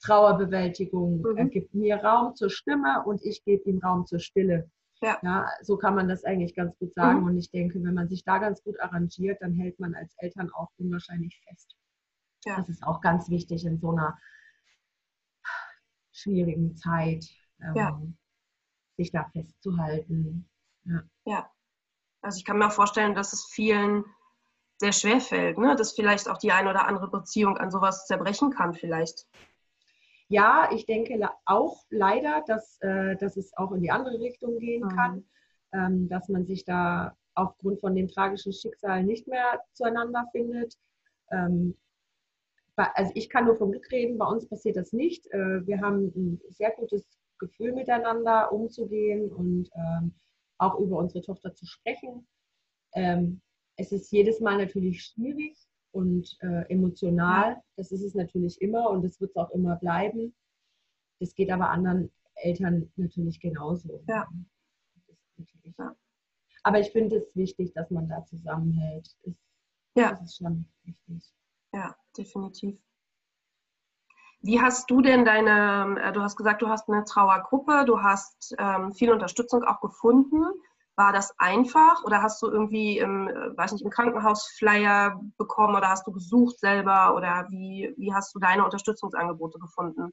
[0.00, 1.22] Trauerbewältigung.
[1.22, 1.36] Mhm.
[1.36, 4.70] Er gibt mir Raum zur Stimme und ich gebe ihm Raum zur Stille.
[5.00, 5.18] Ja.
[5.22, 5.48] ja.
[5.62, 7.20] so kann man das eigentlich ganz gut sagen.
[7.20, 7.26] Mhm.
[7.26, 10.50] Und ich denke, wenn man sich da ganz gut arrangiert, dann hält man als Eltern
[10.52, 11.74] auch unwahrscheinlich fest.
[12.44, 12.56] Ja.
[12.56, 14.16] Das ist auch ganz wichtig in so einer
[16.12, 17.28] schwierigen Zeit,
[17.60, 18.02] ähm, ja.
[18.96, 20.48] sich da festzuhalten.
[21.24, 21.50] Ja.
[22.22, 24.04] Also ich kann mir auch vorstellen, dass es vielen
[24.78, 25.74] sehr schwer fällt, ne?
[25.76, 29.26] dass vielleicht auch die eine oder andere Beziehung an sowas zerbrechen kann vielleicht.
[30.28, 34.84] Ja, ich denke auch leider, dass, äh, dass es auch in die andere Richtung gehen
[34.84, 34.88] mhm.
[34.88, 35.24] kann,
[35.72, 40.74] ähm, dass man sich da aufgrund von dem tragischen Schicksal nicht mehr zueinander findet.
[41.30, 41.76] Ähm,
[42.76, 45.26] also ich kann nur vom Glück reden, bei uns passiert das nicht.
[45.32, 47.04] Äh, wir haben ein sehr gutes
[47.38, 50.14] Gefühl miteinander umzugehen und ähm,
[50.58, 52.26] auch über unsere Tochter zu sprechen.
[52.94, 53.40] Ähm,
[53.76, 55.56] es ist jedes Mal natürlich schwierig
[55.92, 57.62] und äh, emotional.
[57.76, 60.34] Das ist es natürlich immer und das wird es auch immer bleiben.
[61.20, 64.02] Das geht aber anderen Eltern natürlich genauso.
[64.08, 64.28] Ja.
[65.36, 65.96] Natürlich, ja.
[66.62, 69.16] Aber ich finde es wichtig, dass man da zusammenhält.
[69.24, 69.34] Das,
[69.96, 70.10] ja.
[70.10, 71.32] Das ist schon wichtig.
[71.72, 72.78] Ja, definitiv.
[74.40, 78.54] Wie hast du denn deine, äh, du hast gesagt, du hast eine Trauergruppe, du hast
[78.58, 80.44] ähm, viel Unterstützung auch gefunden.
[80.96, 85.76] War das einfach oder hast du irgendwie im, äh, weiß nicht, im Krankenhaus Flyer bekommen
[85.76, 90.12] oder hast du gesucht selber oder wie, wie hast du deine Unterstützungsangebote gefunden?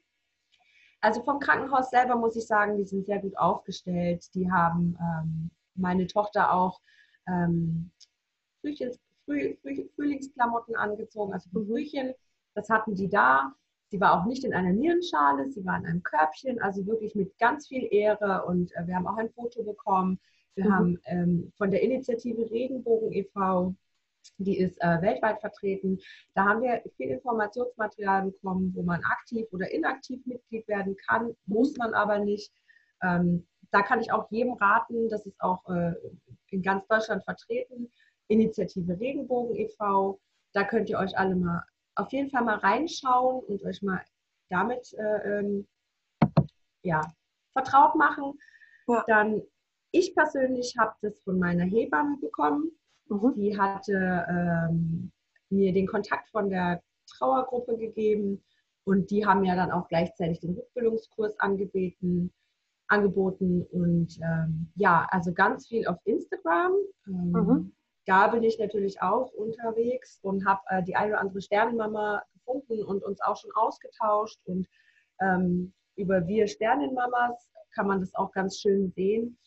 [1.00, 4.24] Also vom Krankenhaus selber muss ich sagen, die sind sehr gut aufgestellt.
[4.34, 6.80] Die haben ähm, meine Tochter auch
[7.28, 7.92] ähm,
[9.24, 11.48] Frühlingsklamotten angezogen, also.
[11.50, 12.14] Frühchen.
[12.54, 13.52] Das hatten die da.
[13.96, 17.38] Sie war auch nicht in einer Nierenschale, sie war in einem Körbchen, also wirklich mit
[17.38, 18.44] ganz viel Ehre.
[18.44, 20.20] Und äh, wir haben auch ein Foto bekommen.
[20.54, 20.72] Wir mhm.
[20.74, 23.74] haben ähm, von der Initiative Regenbogen e.V.,
[24.36, 25.98] die ist äh, weltweit vertreten.
[26.34, 31.74] Da haben wir viel Informationsmaterial bekommen, wo man aktiv oder inaktiv Mitglied werden kann, muss
[31.78, 32.52] man aber nicht.
[33.02, 35.94] Ähm, da kann ich auch jedem raten, das ist auch äh,
[36.50, 37.90] in ganz Deutschland vertreten,
[38.28, 40.20] Initiative Regenbogen e.V.
[40.52, 41.64] Da könnt ihr euch alle mal
[41.96, 44.02] auf jeden Fall mal reinschauen und euch mal
[44.50, 45.66] damit äh, ähm,
[46.82, 47.00] ja,
[47.52, 48.38] vertraut machen.
[48.86, 49.04] Ja.
[49.06, 49.42] Dann
[49.90, 52.70] ich persönlich habe das von meiner Hebamme bekommen.
[53.08, 53.34] Mhm.
[53.34, 55.10] Die hatte ähm,
[55.48, 58.44] mir den Kontakt von der Trauergruppe gegeben
[58.84, 62.32] und die haben ja dann auch gleichzeitig den Rückbildungskurs angeboten.
[62.88, 66.72] angeboten und ähm, ja, also ganz viel auf Instagram.
[67.06, 67.75] Ähm, mhm.
[68.06, 72.84] Da bin ich natürlich auch unterwegs und habe äh, die eine oder andere Sternenmama gefunden
[72.84, 74.66] und uns auch schon ausgetauscht und
[75.20, 79.38] ähm, über wir Sternenmamas kann man das auch ganz schön sehen.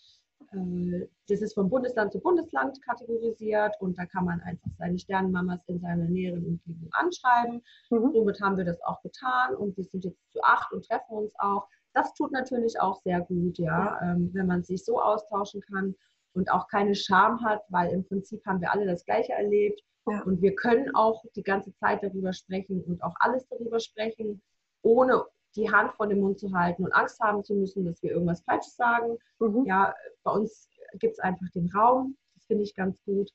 [0.51, 5.61] Äh, das ist von Bundesland zu Bundesland kategorisiert und da kann man einfach seine Sternenmamas
[5.67, 7.61] in seiner näheren Umgebung anschreiben.
[7.89, 8.11] Mhm.
[8.13, 11.33] Somit haben wir das auch getan und wir sind jetzt zu acht und treffen uns
[11.39, 11.67] auch.
[11.93, 15.95] Das tut natürlich auch sehr gut, ja, ähm, wenn man sich so austauschen kann
[16.33, 20.21] und auch keine Scham hat, weil im Prinzip haben wir alle das Gleiche erlebt ja.
[20.23, 24.41] und wir können auch die ganze Zeit darüber sprechen und auch alles darüber sprechen,
[24.81, 28.11] ohne die Hand vor den Mund zu halten und Angst haben zu müssen, dass wir
[28.11, 29.17] irgendwas Falsches sagen.
[29.39, 29.65] Mhm.
[29.65, 32.15] Ja, bei uns gibt es einfach den Raum.
[32.35, 33.31] Das finde ich ganz gut.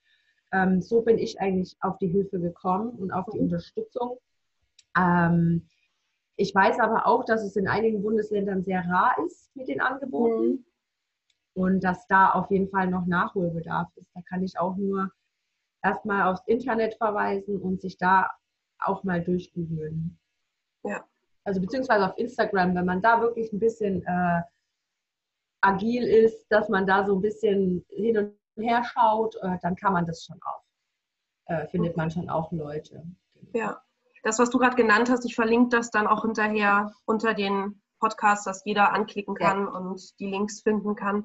[0.53, 3.45] Ähm, so bin ich eigentlich auf die Hilfe gekommen und auf die mhm.
[3.45, 4.19] Unterstützung.
[4.97, 5.69] Ähm,
[6.37, 10.47] ich weiß aber auch, dass es in einigen Bundesländern sehr rar ist mit den Angeboten
[10.47, 10.65] mhm.
[11.55, 14.11] Und dass da auf jeden Fall noch Nachholbedarf ist.
[14.15, 15.11] Da kann ich auch nur
[15.83, 18.31] erstmal aufs Internet verweisen und sich da
[18.79, 20.19] auch mal durchgoogeln.
[20.85, 21.05] Ja
[21.45, 24.43] also beziehungsweise auf Instagram, wenn man da wirklich ein bisschen äh,
[25.61, 29.93] agil ist, dass man da so ein bisschen hin und her schaut, äh, dann kann
[29.93, 30.63] man das schon auch.
[31.47, 33.05] Äh, findet man schon auch Leute.
[33.53, 33.81] Ja.
[34.23, 38.47] das, was du gerade genannt hast, ich verlinke das dann auch hinterher unter den Podcast,
[38.47, 39.71] dass jeder anklicken kann ja.
[39.71, 41.25] und die Links finden kann.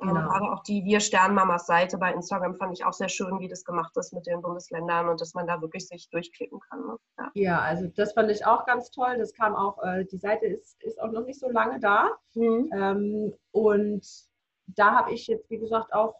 [0.00, 0.20] Ähm, genau.
[0.28, 3.64] gerade auch die Wir Sternmamas Seite bei Instagram fand ich auch sehr schön, wie das
[3.64, 6.80] gemacht ist mit den Bundesländern und dass man da wirklich sich durchklicken kann.
[6.86, 6.96] Ne?
[7.18, 7.30] Ja.
[7.34, 7.60] ja.
[7.60, 9.16] also das fand ich auch ganz toll.
[9.18, 12.10] Das kam auch, äh, die Seite ist, ist auch noch nicht so lange da.
[12.34, 12.70] Mhm.
[12.74, 14.06] Ähm, und
[14.66, 16.14] da habe ich jetzt, wie gesagt, auch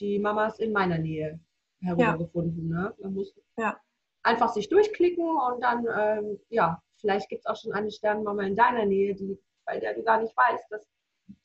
[0.00, 1.38] die Mamas in meiner Nähe
[1.80, 2.70] herübergefunden.
[2.70, 2.82] Ja.
[2.82, 2.94] Ne?
[2.98, 3.76] Man muss ja.
[4.22, 8.56] einfach sich durchklicken und dann, ähm, ja, vielleicht gibt es auch schon eine Sternmama in
[8.56, 10.86] deiner Nähe, die, bei der du gar nicht weißt, dass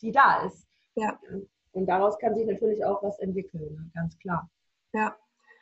[0.02, 0.65] die da ist.
[0.96, 1.19] Ja.
[1.74, 3.92] Und daraus kann sich natürlich auch was entwickeln, ne?
[3.94, 4.50] ganz klar.
[4.94, 5.16] Ja,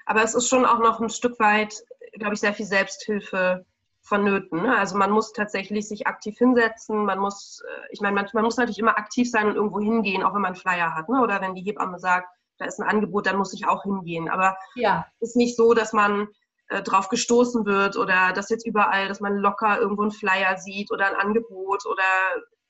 [0.05, 3.65] aber es ist schon auch noch ein Stück weit, glaube ich, sehr viel Selbsthilfe
[4.01, 4.61] vonnöten.
[4.63, 4.77] Ne?
[4.77, 8.57] Also man muss tatsächlich sich aktiv hinsetzen, man muss, äh, ich meine, man, man, muss
[8.57, 11.07] natürlich immer aktiv sein und irgendwo hingehen, auch wenn man einen Flyer hat.
[11.07, 11.21] Ne?
[11.21, 14.29] Oder wenn die Hebamme sagt, da ist ein Angebot, dann muss ich auch hingehen.
[14.29, 15.05] Aber ja.
[15.19, 16.27] es ist nicht so, dass man
[16.67, 20.91] äh, drauf gestoßen wird oder dass jetzt überall, dass man locker irgendwo einen Flyer sieht
[20.91, 22.03] oder ein Angebot oder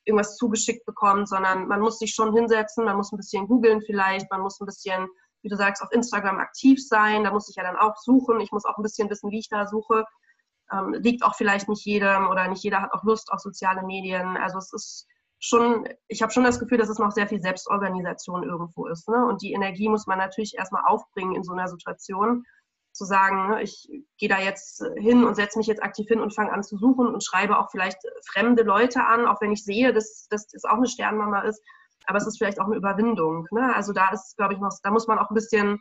[0.06, 4.30] irgendwas zugeschickt bekommt, sondern man muss sich schon hinsetzen, man muss ein bisschen googeln vielleicht,
[4.32, 5.08] man muss ein bisschen,
[5.42, 8.52] wie du sagst, auf Instagram aktiv sein, da muss ich ja dann auch suchen, ich
[8.52, 10.06] muss auch ein bisschen wissen, wie ich da suche.
[10.72, 14.38] Ähm, liegt auch vielleicht nicht jedem oder nicht jeder hat auch Lust auf soziale Medien.
[14.38, 15.08] Also es ist
[15.40, 19.10] schon, ich habe schon das Gefühl, dass es noch sehr viel Selbstorganisation irgendwo ist.
[19.10, 19.26] Ne?
[19.26, 22.46] Und die Energie muss man natürlich erstmal aufbringen in so einer Situation
[23.02, 26.36] zu sagen, ne, ich gehe da jetzt hin und setze mich jetzt aktiv hin und
[26.36, 27.98] fange an zu suchen und schreibe auch vielleicht
[28.32, 31.64] fremde Leute an, auch wenn ich sehe, dass, dass das auch eine Sternmama ist.
[32.06, 33.48] Aber es ist vielleicht auch eine Überwindung.
[33.50, 33.76] Ne?
[33.76, 35.80] Also da ist, glaube ich, noch, da muss man auch ein bisschen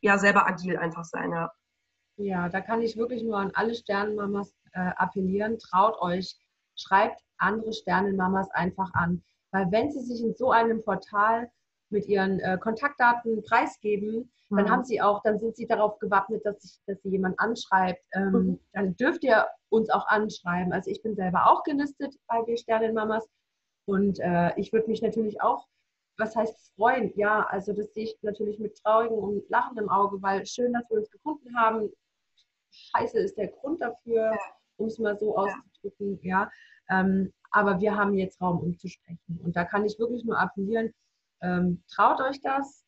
[0.00, 1.50] ja selber agil einfach sein, ja.
[2.16, 5.58] Ja, da kann ich wirklich nur an alle Sternenmamas äh, appellieren.
[5.58, 6.36] Traut euch,
[6.76, 9.24] schreibt andere Sternenmamas einfach an.
[9.50, 11.50] Weil wenn sie sich in so einem Portal
[11.90, 14.56] mit ihren äh, Kontaktdaten preisgeben, mhm.
[14.56, 18.02] dann haben sie auch, dann sind sie darauf gewappnet, dass, ich, dass sie jemand anschreibt.
[18.14, 18.60] Ähm, mhm.
[18.72, 20.72] Dann dürft ihr uns auch anschreiben.
[20.72, 23.28] Also ich bin selber auch gelistet bei Wir Sternenmamas
[23.86, 25.66] und äh, ich würde mich natürlich auch,
[26.16, 27.12] was heißt freuen?
[27.16, 30.98] Ja, also das sehe ich natürlich mit traurigem und lachendem Auge, weil schön, dass wir
[30.98, 31.90] uns gefunden haben.
[32.70, 34.38] Scheiße ist der Grund dafür, ja.
[34.76, 36.50] um es mal so auszudrücken, ja.
[36.88, 39.40] Ähm, aber wir haben jetzt Raum, um zu sprechen.
[39.42, 40.92] Und da kann ich wirklich nur appellieren,
[41.42, 42.84] ähm, traut euch das.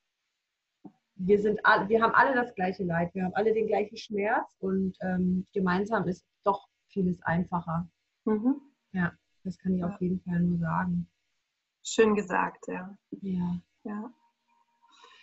[1.14, 4.56] Wir, sind all, wir haben alle das gleiche Leid, wir haben alle den gleichen Schmerz
[4.58, 7.88] und ähm, gemeinsam ist doch vieles einfacher.
[8.24, 8.60] Mhm.
[8.92, 9.12] Ja,
[9.44, 9.88] das kann ich ja.
[9.88, 11.08] auf jeden Fall nur sagen.
[11.84, 12.96] Schön gesagt, ja.
[13.20, 13.56] Ja.
[13.84, 14.10] ja.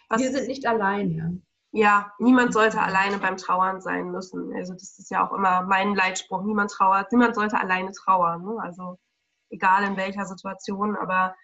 [0.10, 1.42] Was, wir sind nicht alleine.
[1.72, 4.54] Ja, niemand sollte alleine beim Trauern sein müssen.
[4.56, 6.44] Also das ist ja auch immer mein Leitspruch.
[6.44, 8.44] Niemand trauert, niemand sollte alleine trauern.
[8.44, 8.58] Ne?
[8.60, 8.98] Also
[9.50, 11.36] egal in welcher Situation, aber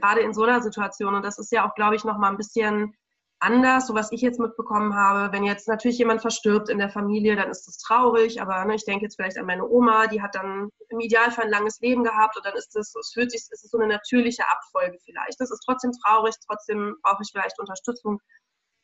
[0.00, 2.94] gerade in so einer Situation, und das ist ja auch, glaube ich, nochmal ein bisschen
[3.40, 5.32] anders, so was ich jetzt mitbekommen habe.
[5.32, 8.84] Wenn jetzt natürlich jemand verstirbt in der Familie, dann ist das traurig, aber ne, ich
[8.84, 12.36] denke jetzt vielleicht an meine Oma, die hat dann im Idealfall ein langes Leben gehabt
[12.36, 15.40] und dann ist es, es fühlt sich, es ist so eine natürliche Abfolge vielleicht.
[15.40, 18.20] Das ist trotzdem traurig, trotzdem brauche ich vielleicht Unterstützung,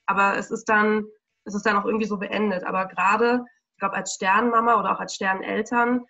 [0.06, 1.04] aber es ist dann,
[1.44, 2.64] es ist dann auch irgendwie so beendet.
[2.64, 6.04] Aber gerade, ich glaube, als Sternmama oder auch als Sterneltern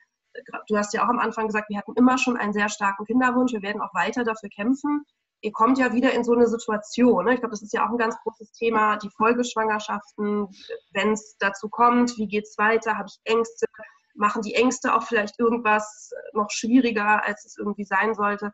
[0.66, 3.52] du hast ja auch am Anfang gesagt, wir hatten immer schon einen sehr starken Kinderwunsch,
[3.52, 5.04] wir werden auch weiter dafür kämpfen.
[5.40, 7.24] Ihr kommt ja wieder in so eine Situation.
[7.24, 7.34] Ne?
[7.34, 10.48] Ich glaube, das ist ja auch ein ganz großes Thema, die Folgeschwangerschaften,
[10.92, 13.66] wenn es dazu kommt, wie geht es weiter, habe ich Ängste,
[14.14, 18.52] machen die Ängste auch vielleicht irgendwas noch schwieriger, als es irgendwie sein sollte.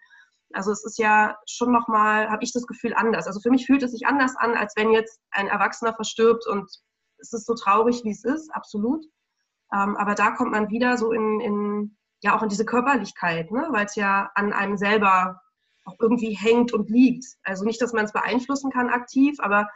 [0.52, 3.28] Also es ist ja schon nochmal, habe ich das Gefühl, anders.
[3.28, 6.68] Also für mich fühlt es sich anders an, als wenn jetzt ein Erwachsener verstirbt und
[7.18, 9.04] es ist so traurig, wie es ist, absolut.
[9.72, 13.68] Ähm, aber da kommt man wieder so in, in ja auch in diese Körperlichkeit, ne?
[13.70, 15.40] weil es ja an einem selber
[15.85, 17.24] auch irgendwie hängt und liegt.
[17.42, 19.68] Also nicht, dass man es beeinflussen kann aktiv, aber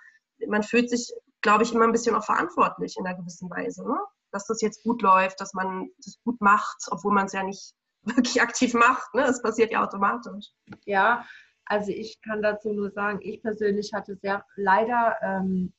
[0.46, 3.98] man fühlt sich, glaube ich, immer ein bisschen auch verantwortlich in einer gewissen Weise, ne?
[4.30, 7.72] dass das jetzt gut läuft, dass man das gut macht, obwohl man es ja nicht
[8.02, 9.14] wirklich aktiv macht.
[9.14, 9.22] Ne?
[9.22, 10.50] Es passiert ja automatisch.
[10.84, 11.24] Ja,
[11.66, 15.72] also ich kann dazu nur sagen, ich persönlich hatte sehr leider ähm,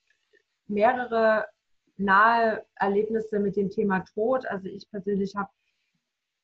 [0.67, 1.45] mehrere
[1.97, 4.45] nahe Erlebnisse mit dem Thema Tod.
[4.45, 5.49] Also ich persönlich habe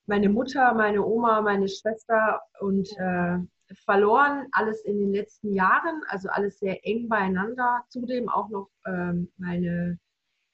[0.07, 3.37] meine Mutter, meine Oma, meine Schwester und äh,
[3.85, 7.83] verloren, alles in den letzten Jahren, also alles sehr eng beieinander.
[7.89, 9.99] Zudem auch noch ähm, meine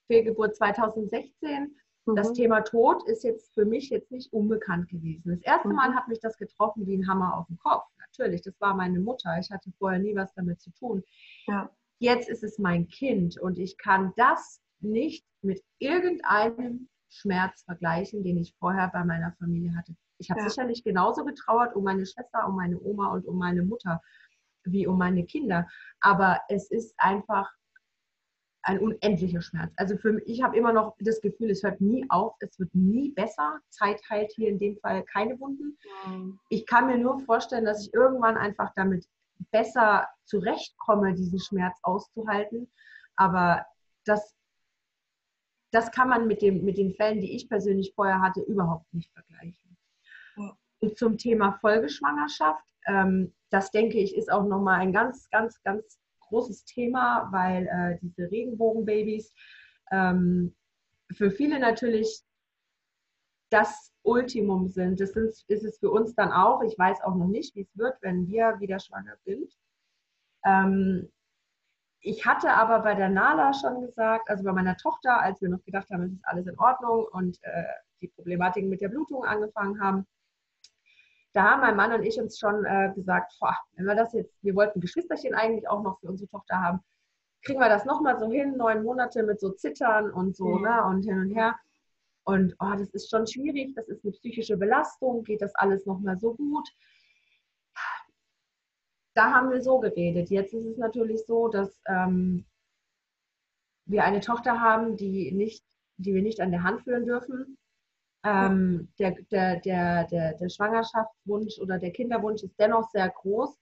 [0.08, 1.76] Fehlgeburt 2016.
[2.06, 2.16] Mhm.
[2.16, 5.32] Das Thema Tod ist jetzt für mich jetzt nicht unbekannt gewesen.
[5.32, 5.96] Das erste Mal mhm.
[5.96, 7.86] hat mich das getroffen wie ein Hammer auf den Kopf.
[8.00, 9.38] Natürlich, das war meine Mutter.
[9.40, 11.04] Ich hatte vorher nie was damit zu tun.
[11.48, 11.70] Ja.
[12.00, 18.38] Jetzt ist es mein Kind und ich kann das nicht mit irgendeinem Schmerz vergleichen, den
[18.38, 19.96] ich vorher bei meiner Familie hatte.
[20.18, 20.50] Ich habe ja.
[20.50, 24.02] sicherlich genauso getrauert um meine Schwester, um meine Oma und um meine Mutter
[24.64, 25.68] wie um meine Kinder.
[26.02, 27.50] Aber es ist einfach
[28.64, 29.72] ein unendlicher Schmerz.
[29.78, 32.74] Also für mich, ich habe immer noch das Gefühl, es hört nie auf, es wird
[32.76, 33.60] nie besser.
[33.70, 35.78] Zeit heilt hier in dem Fall keine Wunden.
[36.06, 36.38] Mhm.
[36.50, 39.08] Ich kann mir nur vorstellen, dass ich irgendwann einfach damit
[39.52, 42.70] besser zurechtkomme, diesen Schmerz auszuhalten.
[43.16, 43.66] Aber
[44.04, 44.36] das,
[45.78, 49.14] das kann man mit, dem, mit den Fällen, die ich persönlich vorher hatte, überhaupt nicht
[49.14, 49.78] vergleichen.
[50.80, 56.00] Und zum Thema Folgeschwangerschaft, ähm, das denke ich, ist auch nochmal ein ganz, ganz, ganz
[56.22, 59.32] großes Thema, weil äh, diese Regenbogenbabys
[59.92, 60.56] ähm,
[61.12, 62.24] für viele natürlich
[63.52, 65.00] das Ultimum sind.
[65.00, 66.64] Das sind, ist es für uns dann auch.
[66.64, 69.54] Ich weiß auch noch nicht, wie es wird, wenn wir wieder schwanger sind.
[70.44, 71.12] Ähm,
[72.02, 75.64] ich hatte aber bei der Nala schon gesagt, also bei meiner Tochter, als wir noch
[75.64, 77.64] gedacht haben, es ist alles in Ordnung und äh,
[78.02, 80.06] die Problematiken mit der Blutung angefangen haben,
[81.34, 84.34] da haben mein Mann und ich uns schon äh, gesagt, boah, wenn wir das jetzt,
[84.42, 86.80] wir wollten Geschwisterchen eigentlich auch noch für unsere Tochter haben,
[87.44, 90.64] kriegen wir das nochmal so hin, neun Monate mit so Zittern und so, mhm.
[90.64, 91.56] ne, und hin und her.
[92.24, 96.18] Und oh, das ist schon schwierig, das ist eine psychische Belastung, geht das alles nochmal
[96.20, 96.68] so gut?
[99.18, 100.30] Da haben wir so geredet.
[100.30, 102.46] Jetzt ist es natürlich so, dass ähm,
[103.88, 107.58] wir eine Tochter haben, die, nicht, die wir nicht an der Hand führen dürfen.
[108.24, 113.58] Ähm, der, der, der, der, der Schwangerschaftswunsch oder der Kinderwunsch ist dennoch sehr groß.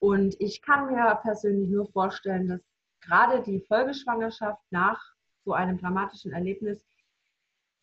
[0.00, 2.60] Und ich kann mir persönlich nur vorstellen, dass
[3.00, 5.00] gerade die Folgeschwangerschaft nach
[5.44, 6.84] so einem dramatischen Erlebnis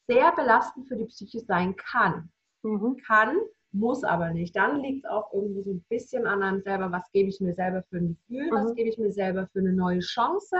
[0.07, 2.33] sehr belastend für die Psyche sein kann.
[2.63, 2.97] Mhm.
[3.07, 3.37] Kann,
[3.73, 4.55] muss aber nicht.
[4.55, 7.53] Dann liegt es auch irgendwo so ein bisschen an einem selber, was gebe ich mir
[7.53, 8.51] selber für ein Gefühl, mhm.
[8.51, 10.57] was gebe ich mir selber für eine neue Chance,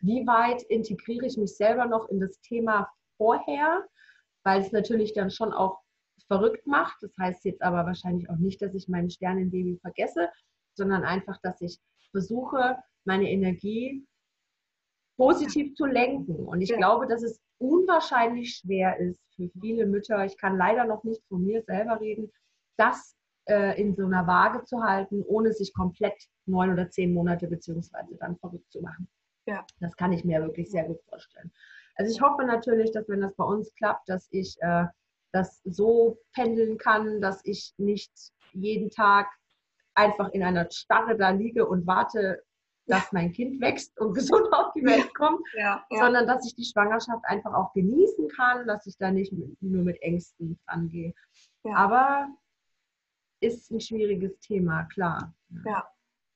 [0.00, 3.84] wie weit integriere ich mich selber noch in das Thema vorher
[4.44, 5.80] weil es natürlich dann schon auch
[6.26, 7.02] verrückt macht.
[7.02, 10.28] Das heißt jetzt aber wahrscheinlich auch nicht, dass ich mein Sternenbaby vergesse,
[10.74, 11.78] sondern einfach, dass ich
[12.10, 14.06] versuche, meine Energie
[15.16, 16.46] positiv zu lenken.
[16.46, 16.76] Und ich ja.
[16.76, 21.44] glaube, dass es unwahrscheinlich schwer ist für viele Mütter, ich kann leider noch nicht von
[21.44, 22.32] mir selber reden,
[22.76, 23.16] das
[23.48, 26.14] äh, in so einer Waage zu halten, ohne sich komplett
[26.46, 29.08] neun oder zehn Monate beziehungsweise dann verrückt zu machen.
[29.46, 29.64] Ja.
[29.80, 31.52] Das kann ich mir wirklich sehr gut vorstellen.
[31.96, 34.86] Also ich hoffe natürlich, dass wenn das bei uns klappt, dass ich äh,
[35.32, 38.12] das so pendeln kann, dass ich nicht
[38.52, 39.28] jeden Tag
[39.94, 42.42] einfach in einer Starre da liege und warte,
[42.86, 46.04] dass mein Kind wächst und gesund auf die Welt kommt, ja, ja.
[46.04, 49.82] sondern dass ich die Schwangerschaft einfach auch genießen kann, dass ich da nicht mit, nur
[49.82, 51.14] mit Ängsten angehe.
[51.64, 51.76] Ja.
[51.76, 52.28] Aber
[53.40, 55.34] ist ein schwieriges Thema, klar.
[55.64, 55.88] Ja.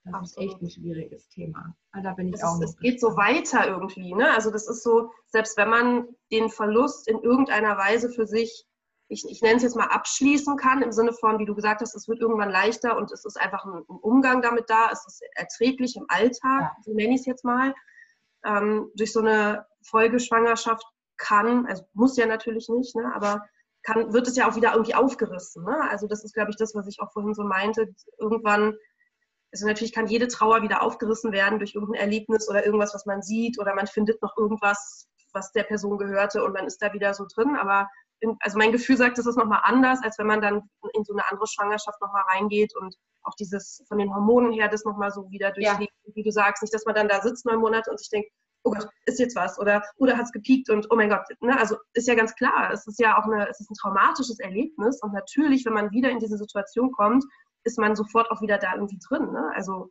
[0.05, 0.29] Das Absolut.
[0.29, 1.75] ist echt ein schwieriges Thema.
[1.93, 2.61] Ah, da bin ich es auch.
[2.61, 4.15] Ist, es geht so weiter irgendwie.
[4.15, 4.31] Ne?
[4.35, 8.67] Also das ist so, selbst wenn man den Verlust in irgendeiner Weise für sich,
[9.09, 11.95] ich, ich nenne es jetzt mal abschließen kann, im Sinne von, wie du gesagt hast,
[11.95, 15.23] es wird irgendwann leichter und es ist einfach ein, ein Umgang damit da, es ist
[15.35, 16.77] erträglich im Alltag, ja.
[16.83, 17.75] so nenne ich es jetzt mal.
[18.45, 20.85] Ähm, durch so eine Folgeschwangerschaft
[21.17, 23.47] kann, also muss ja natürlich nicht, ne, aber
[23.83, 25.65] kann, wird es ja auch wieder irgendwie aufgerissen.
[25.65, 25.77] Ne?
[25.91, 27.95] Also das ist, glaube ich, das, was ich auch vorhin so meinte.
[28.19, 28.75] Irgendwann
[29.55, 33.23] also natürlich kann jede Trauer wieder aufgerissen werden durch irgendein Erlebnis oder irgendwas, was man
[33.23, 37.15] sieht oder man findet noch irgendwas, was der Person gehörte und man ist da wieder
[37.15, 37.55] so drin.
[37.55, 37.89] Aber
[38.41, 41.23] also mein Gefühl sagt, das ist nochmal anders, als wenn man dann in so eine
[41.31, 45.51] andere Schwangerschaft nochmal reingeht und auch dieses von den Hormonen her das nochmal so wieder
[45.53, 45.93] durchlebt.
[46.05, 46.15] Ja.
[46.15, 48.31] Wie du sagst, nicht, dass man dann da sitzt neun Monate und sich denkt,
[48.65, 51.59] oh Gott, ist jetzt was oder oder hat es gepiekt und oh mein Gott, ne?
[51.59, 55.03] also ist ja ganz klar, es ist ja auch eine, es ist ein traumatisches Erlebnis
[55.03, 57.25] und natürlich, wenn man wieder in diese Situation kommt,
[57.65, 59.33] ist man sofort auch wieder da irgendwie drin.
[59.33, 59.53] Ne?
[59.55, 59.91] Also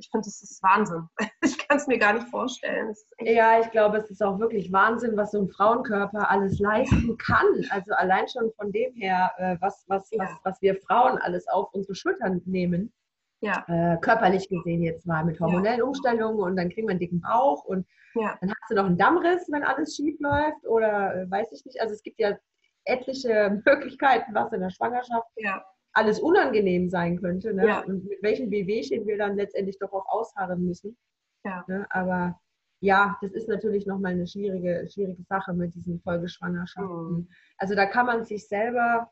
[0.00, 1.08] ich finde, das ist Wahnsinn.
[1.42, 2.94] Ich kann es mir gar nicht vorstellen.
[3.20, 7.46] Ja, ich glaube, es ist auch wirklich Wahnsinn, was so ein Frauenkörper alles leisten kann.
[7.70, 10.24] Also allein schon von dem her, äh, was, was, ja.
[10.24, 12.92] was, was wir Frauen alles auf unsere Schultern nehmen.
[13.40, 13.64] Ja.
[13.68, 15.84] Äh, körperlich gesehen jetzt mal mit hormonellen ja.
[15.84, 18.36] Umstellungen und dann kriegen wir einen dicken Bauch und ja.
[18.40, 21.80] dann hast du noch einen Dammriss, wenn alles schief läuft oder äh, weiß ich nicht.
[21.80, 22.36] Also es gibt ja
[22.84, 27.66] etliche Möglichkeiten, was in der Schwangerschaft ja alles unangenehm sein könnte ne?
[27.66, 27.80] ja.
[27.80, 30.96] und mit welchen Wehwehchen wir dann letztendlich doch auch ausharren müssen.
[31.44, 31.64] Ja.
[31.66, 31.86] Ne?
[31.90, 32.38] Aber
[32.80, 37.12] ja, das ist natürlich nochmal eine schwierige, schwierige Sache mit diesen Folgeschwangerschaften.
[37.12, 37.28] Mhm.
[37.58, 39.10] Also da kann man sich selber,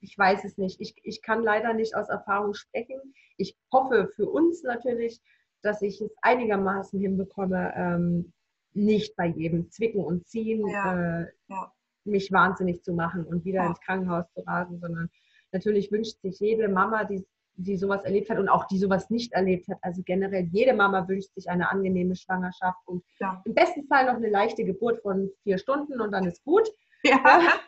[0.00, 2.98] ich weiß es nicht, ich, ich kann leider nicht aus Erfahrung sprechen.
[3.36, 5.20] Ich hoffe für uns natürlich,
[5.62, 8.32] dass ich es einigermaßen hinbekomme, ähm,
[8.72, 11.20] nicht bei jedem Zwicken und Ziehen ja.
[11.20, 11.72] Äh, ja.
[12.04, 15.10] mich wahnsinnig zu machen und wieder ins Krankenhaus zu rasen, sondern
[15.52, 19.32] Natürlich wünscht sich jede Mama, die, die sowas erlebt hat und auch die sowas nicht
[19.32, 19.78] erlebt hat.
[19.82, 23.42] Also generell jede Mama wünscht sich eine angenehme Schwangerschaft und ja.
[23.44, 26.68] im besten Fall noch eine leichte Geburt von vier Stunden und dann ist gut.
[27.02, 27.18] Ja.
[27.22, 27.50] ja.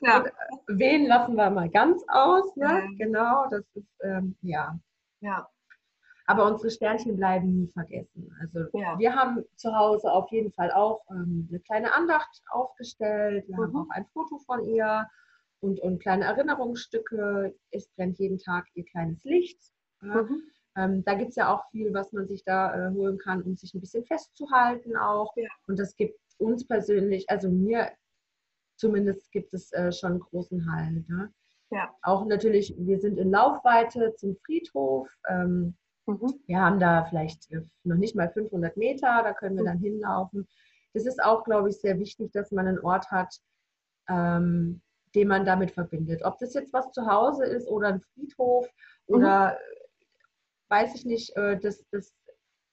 [0.00, 0.22] Äh,
[0.68, 2.54] wen lassen wir mal ganz aus.
[2.54, 2.66] Ne?
[2.66, 2.86] Ja.
[2.96, 4.78] Genau, das ist, ähm, ja.
[5.20, 5.48] Ja.
[6.26, 8.30] Aber unsere Sternchen bleiben nie vergessen.
[8.40, 8.98] Also ja.
[8.98, 13.48] wir haben zu Hause auf jeden Fall auch ähm, eine kleine Andacht aufgestellt.
[13.48, 13.62] Wir mhm.
[13.62, 15.08] haben auch ein Foto von ihr
[15.60, 17.54] und, und kleine Erinnerungsstücke.
[17.70, 19.60] Es brennt jeden Tag ihr kleines Licht.
[20.02, 20.22] Ja.
[20.22, 20.42] Mhm.
[20.76, 23.56] Ähm, da gibt es ja auch viel, was man sich da äh, holen kann, um
[23.56, 25.32] sich ein bisschen festzuhalten auch.
[25.36, 25.48] Ja.
[25.66, 27.90] Und das gibt uns persönlich, also mir
[28.76, 31.08] zumindest gibt es äh, schon großen Halt.
[31.08, 31.32] Ne?
[31.70, 31.94] Ja.
[32.02, 35.08] Auch natürlich, wir sind in Laufweite zum Friedhof.
[35.28, 36.40] Ähm, mhm.
[36.46, 39.66] Wir haben da vielleicht äh, noch nicht mal 500 Meter, da können wir mhm.
[39.66, 40.48] dann hinlaufen.
[40.94, 43.34] Das ist auch, glaube ich, sehr wichtig, dass man einen Ort hat,
[44.08, 44.80] ähm,
[45.14, 46.22] den man damit verbindet.
[46.24, 48.66] Ob das jetzt was zu Hause ist oder ein Friedhof
[49.06, 49.16] mhm.
[49.16, 49.58] oder
[50.68, 52.14] weiß ich nicht, äh, das, das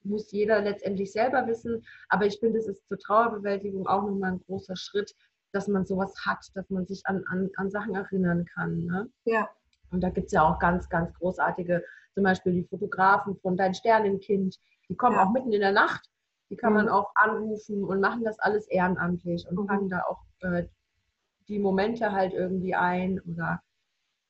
[0.03, 1.85] muss jeder letztendlich selber wissen.
[2.09, 5.13] Aber ich finde, es ist zur Trauerbewältigung auch nochmal ein großer Schritt,
[5.51, 8.85] dass man sowas hat, dass man sich an, an, an Sachen erinnern kann.
[8.85, 9.09] Ne?
[9.25, 9.49] Ja.
[9.91, 11.83] Und da gibt es ja auch ganz, ganz großartige,
[12.13, 14.59] zum Beispiel die Fotografen von Dein Sternenkind,
[14.89, 15.23] die kommen ja.
[15.23, 16.09] auch mitten in der Nacht,
[16.49, 16.77] die kann mhm.
[16.77, 19.67] man auch anrufen und machen das alles ehrenamtlich und mhm.
[19.67, 20.67] fangen da auch äh,
[21.47, 23.61] die Momente halt irgendwie ein oder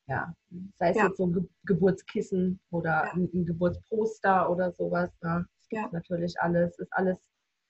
[0.07, 0.33] ja,
[0.75, 1.07] sei es ja.
[1.07, 3.13] jetzt so ein Ge Geburtskissen oder ja.
[3.13, 5.09] ein, ein, Geburtsposter oder sowas.
[5.19, 5.47] Da ne?
[5.71, 5.89] ja.
[5.91, 7.17] natürlich alles, ist alles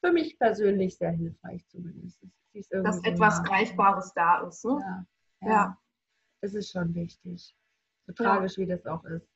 [0.04, 2.26] für mich persönlich sehr hilfreich zumindest.
[2.72, 4.64] Dass etwas Greifbares da ist.
[4.66, 5.06] Ne?
[5.42, 5.78] Ja, ja.
[6.42, 7.56] Das ist schon wichtig.
[8.06, 9.28] So tragisch wie das auch ist.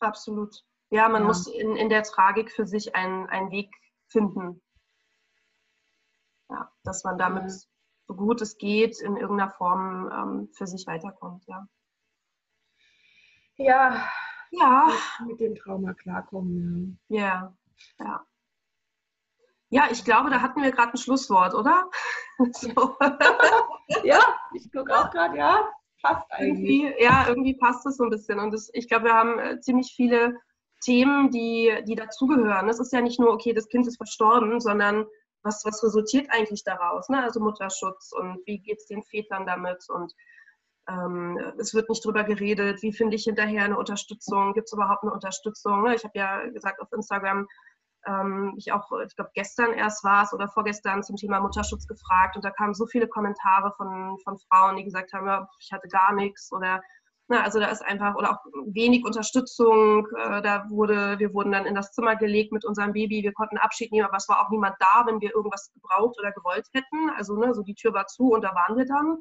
[0.00, 0.64] Absolut.
[0.90, 3.74] Ja, man muss in, in der Tragik für sich einen, einen Weg
[4.06, 4.62] finden.
[6.50, 7.50] Ja, dass man damit
[8.06, 11.44] so gut es geht in irgendeiner Form ähm, für sich weiterkommt.
[11.46, 11.66] Ja
[13.56, 14.08] ja,
[14.50, 14.92] ja.
[15.26, 16.98] Mit, dem Trauma klarkommen.
[17.08, 17.54] Ja.
[17.98, 18.26] ja, ja.
[19.70, 21.90] Ja, ich glaube, da hatten wir gerade ein Schlusswort, oder?
[22.50, 22.96] So.
[24.02, 24.18] ja,
[24.54, 25.70] ich gucke auch gerade, ja,
[26.02, 26.82] passt eigentlich.
[26.82, 28.40] Irgendwie, ja, irgendwie passt es so ein bisschen.
[28.40, 30.40] Und das, ich glaube, wir haben äh, ziemlich viele
[30.82, 32.68] Themen, die, die dazugehören.
[32.68, 35.06] Es ist ja nicht nur, okay, das Kind ist verstorben, sondern
[35.44, 37.08] was, was resultiert eigentlich daraus?
[37.08, 37.22] Ne?
[37.22, 40.12] Also Mutterschutz und wie geht es den Vätern damit und
[40.88, 45.02] ähm, es wird nicht drüber geredet, wie finde ich hinterher eine Unterstützung, gibt es überhaupt
[45.02, 45.82] eine Unterstützung?
[45.82, 45.94] Ne?
[45.94, 47.46] Ich habe ja gesagt auf Instagram,
[48.06, 52.36] ähm, ich auch, ich glaube gestern erst war es oder vorgestern zum Thema Mutterschutz gefragt
[52.36, 55.88] und da kamen so viele Kommentare von, von Frauen, die gesagt haben, ja, ich hatte
[55.88, 56.82] gar nichts oder
[57.28, 60.06] na, also da ist einfach oder auch wenig Unterstützung.
[60.18, 63.22] Äh, da wurde, wir wurden dann in das Zimmer gelegt mit unserem Baby.
[63.22, 66.32] Wir konnten Abschied nehmen, aber es war auch niemand da, wenn wir irgendwas gebraucht oder
[66.32, 67.10] gewollt hätten.
[67.16, 69.18] Also ne, so die Tür war zu und da waren wir dann.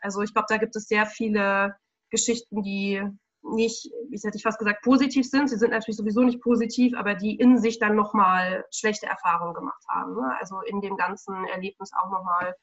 [0.00, 1.76] Also ich glaube, da gibt es sehr viele
[2.10, 3.02] Geschichten, die
[3.42, 5.50] nicht, ich hätte fast gesagt, positiv sind.
[5.50, 9.82] Sie sind natürlich sowieso nicht positiv, aber die in sich dann nochmal schlechte Erfahrungen gemacht
[9.88, 10.14] haben.
[10.14, 10.34] Ne?
[10.40, 12.54] Also in dem ganzen Erlebnis auch nochmal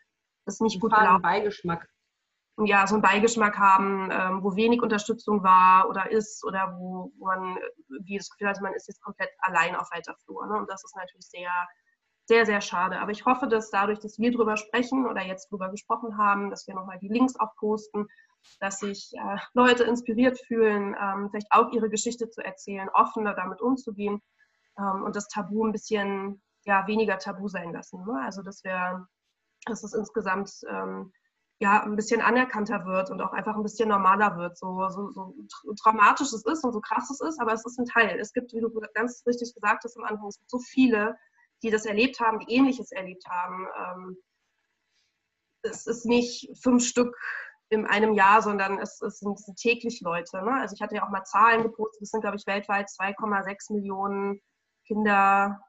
[0.46, 1.22] das nicht gut gelaufen.
[1.22, 1.88] Beigeschmack.
[2.58, 7.26] Ja, so einen Beigeschmack haben, ähm, wo wenig Unterstützung war oder ist oder wo, wo
[7.26, 7.58] man
[8.06, 10.46] wie das Gefühl hat, man ist jetzt komplett allein auf weiter Flur.
[10.48, 10.58] Ne?
[10.58, 11.52] Und das ist natürlich sehr
[12.32, 13.00] sehr, sehr schade.
[13.00, 16.66] Aber ich hoffe, dass dadurch, dass wir drüber sprechen oder jetzt drüber gesprochen haben, dass
[16.68, 18.08] wir nochmal die Links auch posten,
[18.60, 23.62] dass sich äh, Leute inspiriert fühlen, ähm, vielleicht auch ihre Geschichte zu erzählen, offener damit
[23.62, 24.22] umzugehen
[24.78, 28.06] ähm, und das Tabu ein bisschen ja, weniger tabu sein lassen.
[28.06, 28.22] Ne?
[28.24, 29.06] Also, dass wir,
[29.66, 31.12] dass es insgesamt ähm,
[31.62, 34.58] ja, ein bisschen anerkannter wird und auch einfach ein bisschen normaler wird.
[34.58, 35.34] So, so, so
[35.82, 38.20] traumatisch es ist und so krass es ist, aber es ist ein Teil.
[38.20, 41.16] Es gibt, wie du ganz richtig gesagt hast am Anfang, es gibt so viele
[41.64, 43.68] die das erlebt haben, die Ähnliches erlebt haben.
[43.78, 44.18] Ähm,
[45.64, 47.16] es ist nicht fünf Stück
[47.70, 50.44] in einem Jahr, sondern es, es, sind, es sind, täglich Leute.
[50.44, 50.54] Ne?
[50.54, 54.42] Also ich hatte ja auch mal Zahlen gepostet, es sind, glaube ich, weltweit 2,6 Millionen
[54.86, 55.62] Kinder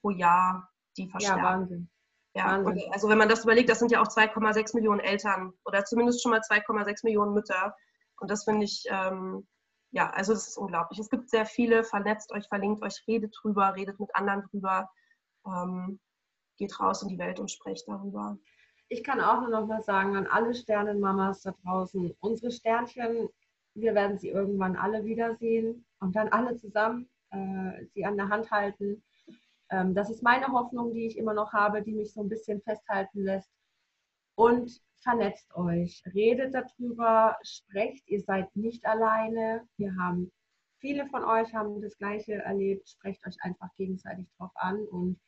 [0.00, 1.42] pro Jahr, die versterben.
[1.42, 1.90] Ja, Wahnsinn.
[2.34, 2.90] Ja, Wahnsinn.
[2.92, 6.30] also wenn man das überlegt, das sind ja auch 2,6 Millionen Eltern oder zumindest schon
[6.30, 7.76] mal 2,6 Millionen Mütter.
[8.20, 9.46] Und das finde ich, ähm,
[9.90, 10.98] ja, also das ist unglaublich.
[10.98, 14.88] Es gibt sehr viele, vernetzt euch, verlinkt euch, redet drüber, redet mit anderen drüber
[15.46, 16.00] ähm,
[16.56, 18.38] geht raus in die Welt und sprecht darüber.
[18.88, 23.28] Ich kann auch nur noch mal sagen an alle Sternenmamas da draußen, unsere Sternchen,
[23.74, 28.50] wir werden sie irgendwann alle wiedersehen und dann alle zusammen äh, sie an der Hand
[28.50, 29.02] halten.
[29.72, 32.60] Ähm, das ist meine Hoffnung, die ich immer noch habe, die mich so ein bisschen
[32.60, 33.50] festhalten lässt.
[34.34, 39.66] Und vernetzt euch, redet darüber, sprecht, ihr seid nicht alleine.
[39.76, 40.30] Wir haben
[40.78, 42.88] viele von euch haben das Gleiche erlebt.
[42.88, 45.18] Sprecht euch einfach gegenseitig drauf an und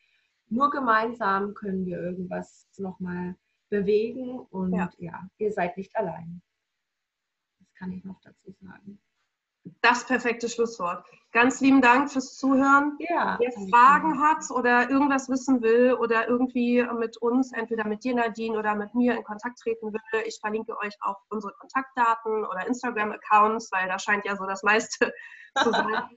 [0.48, 3.36] nur gemeinsam können wir irgendwas nochmal
[3.70, 4.90] bewegen und ja.
[4.98, 6.42] ja, ihr seid nicht allein.
[7.58, 9.00] Das kann ich noch dazu sagen.
[9.80, 11.04] Das perfekte Schlusswort.
[11.32, 12.96] Ganz lieben Dank fürs Zuhören.
[13.00, 18.14] Ja, Wer Fragen hat oder irgendwas wissen will oder irgendwie mit uns, entweder mit dir,
[18.14, 22.66] Nadine, oder mit mir in Kontakt treten will, ich verlinke euch auch unsere Kontaktdaten oder
[22.68, 25.12] Instagram-Accounts, weil da scheint ja so das meiste
[25.58, 26.08] zu sein.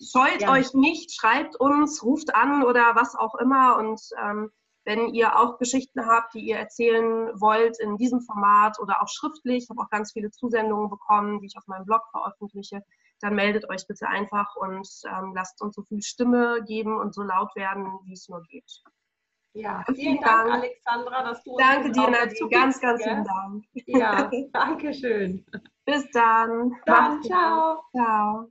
[0.00, 0.50] scheut ja.
[0.50, 3.76] euch nicht, schreibt uns, ruft an oder was auch immer.
[3.76, 4.50] Und ähm,
[4.84, 9.64] wenn ihr auch Geschichten habt, die ihr erzählen wollt in diesem Format oder auch schriftlich,
[9.64, 12.82] ich habe auch ganz viele Zusendungen bekommen, die ich auf meinem Blog veröffentliche,
[13.20, 17.22] dann meldet euch bitte einfach und ähm, lasst uns so viel Stimme geben und so
[17.22, 18.82] laut werden, wie es nur geht.
[19.56, 22.50] Ja, vielen, Dank, Dank, Alexandra, dass du Danke dir, Nadine.
[22.50, 23.64] Ganz, ganz vielen Dank.
[23.86, 25.46] Ja, danke schön.
[25.84, 26.74] Bis dann.
[26.86, 27.84] Dann, ciao.
[27.92, 28.50] Ciao.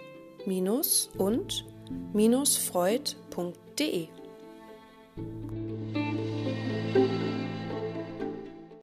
[0.45, 1.65] www.leid- und
[2.57, 4.07] freud.de.
[5.17, 6.00] Thank you.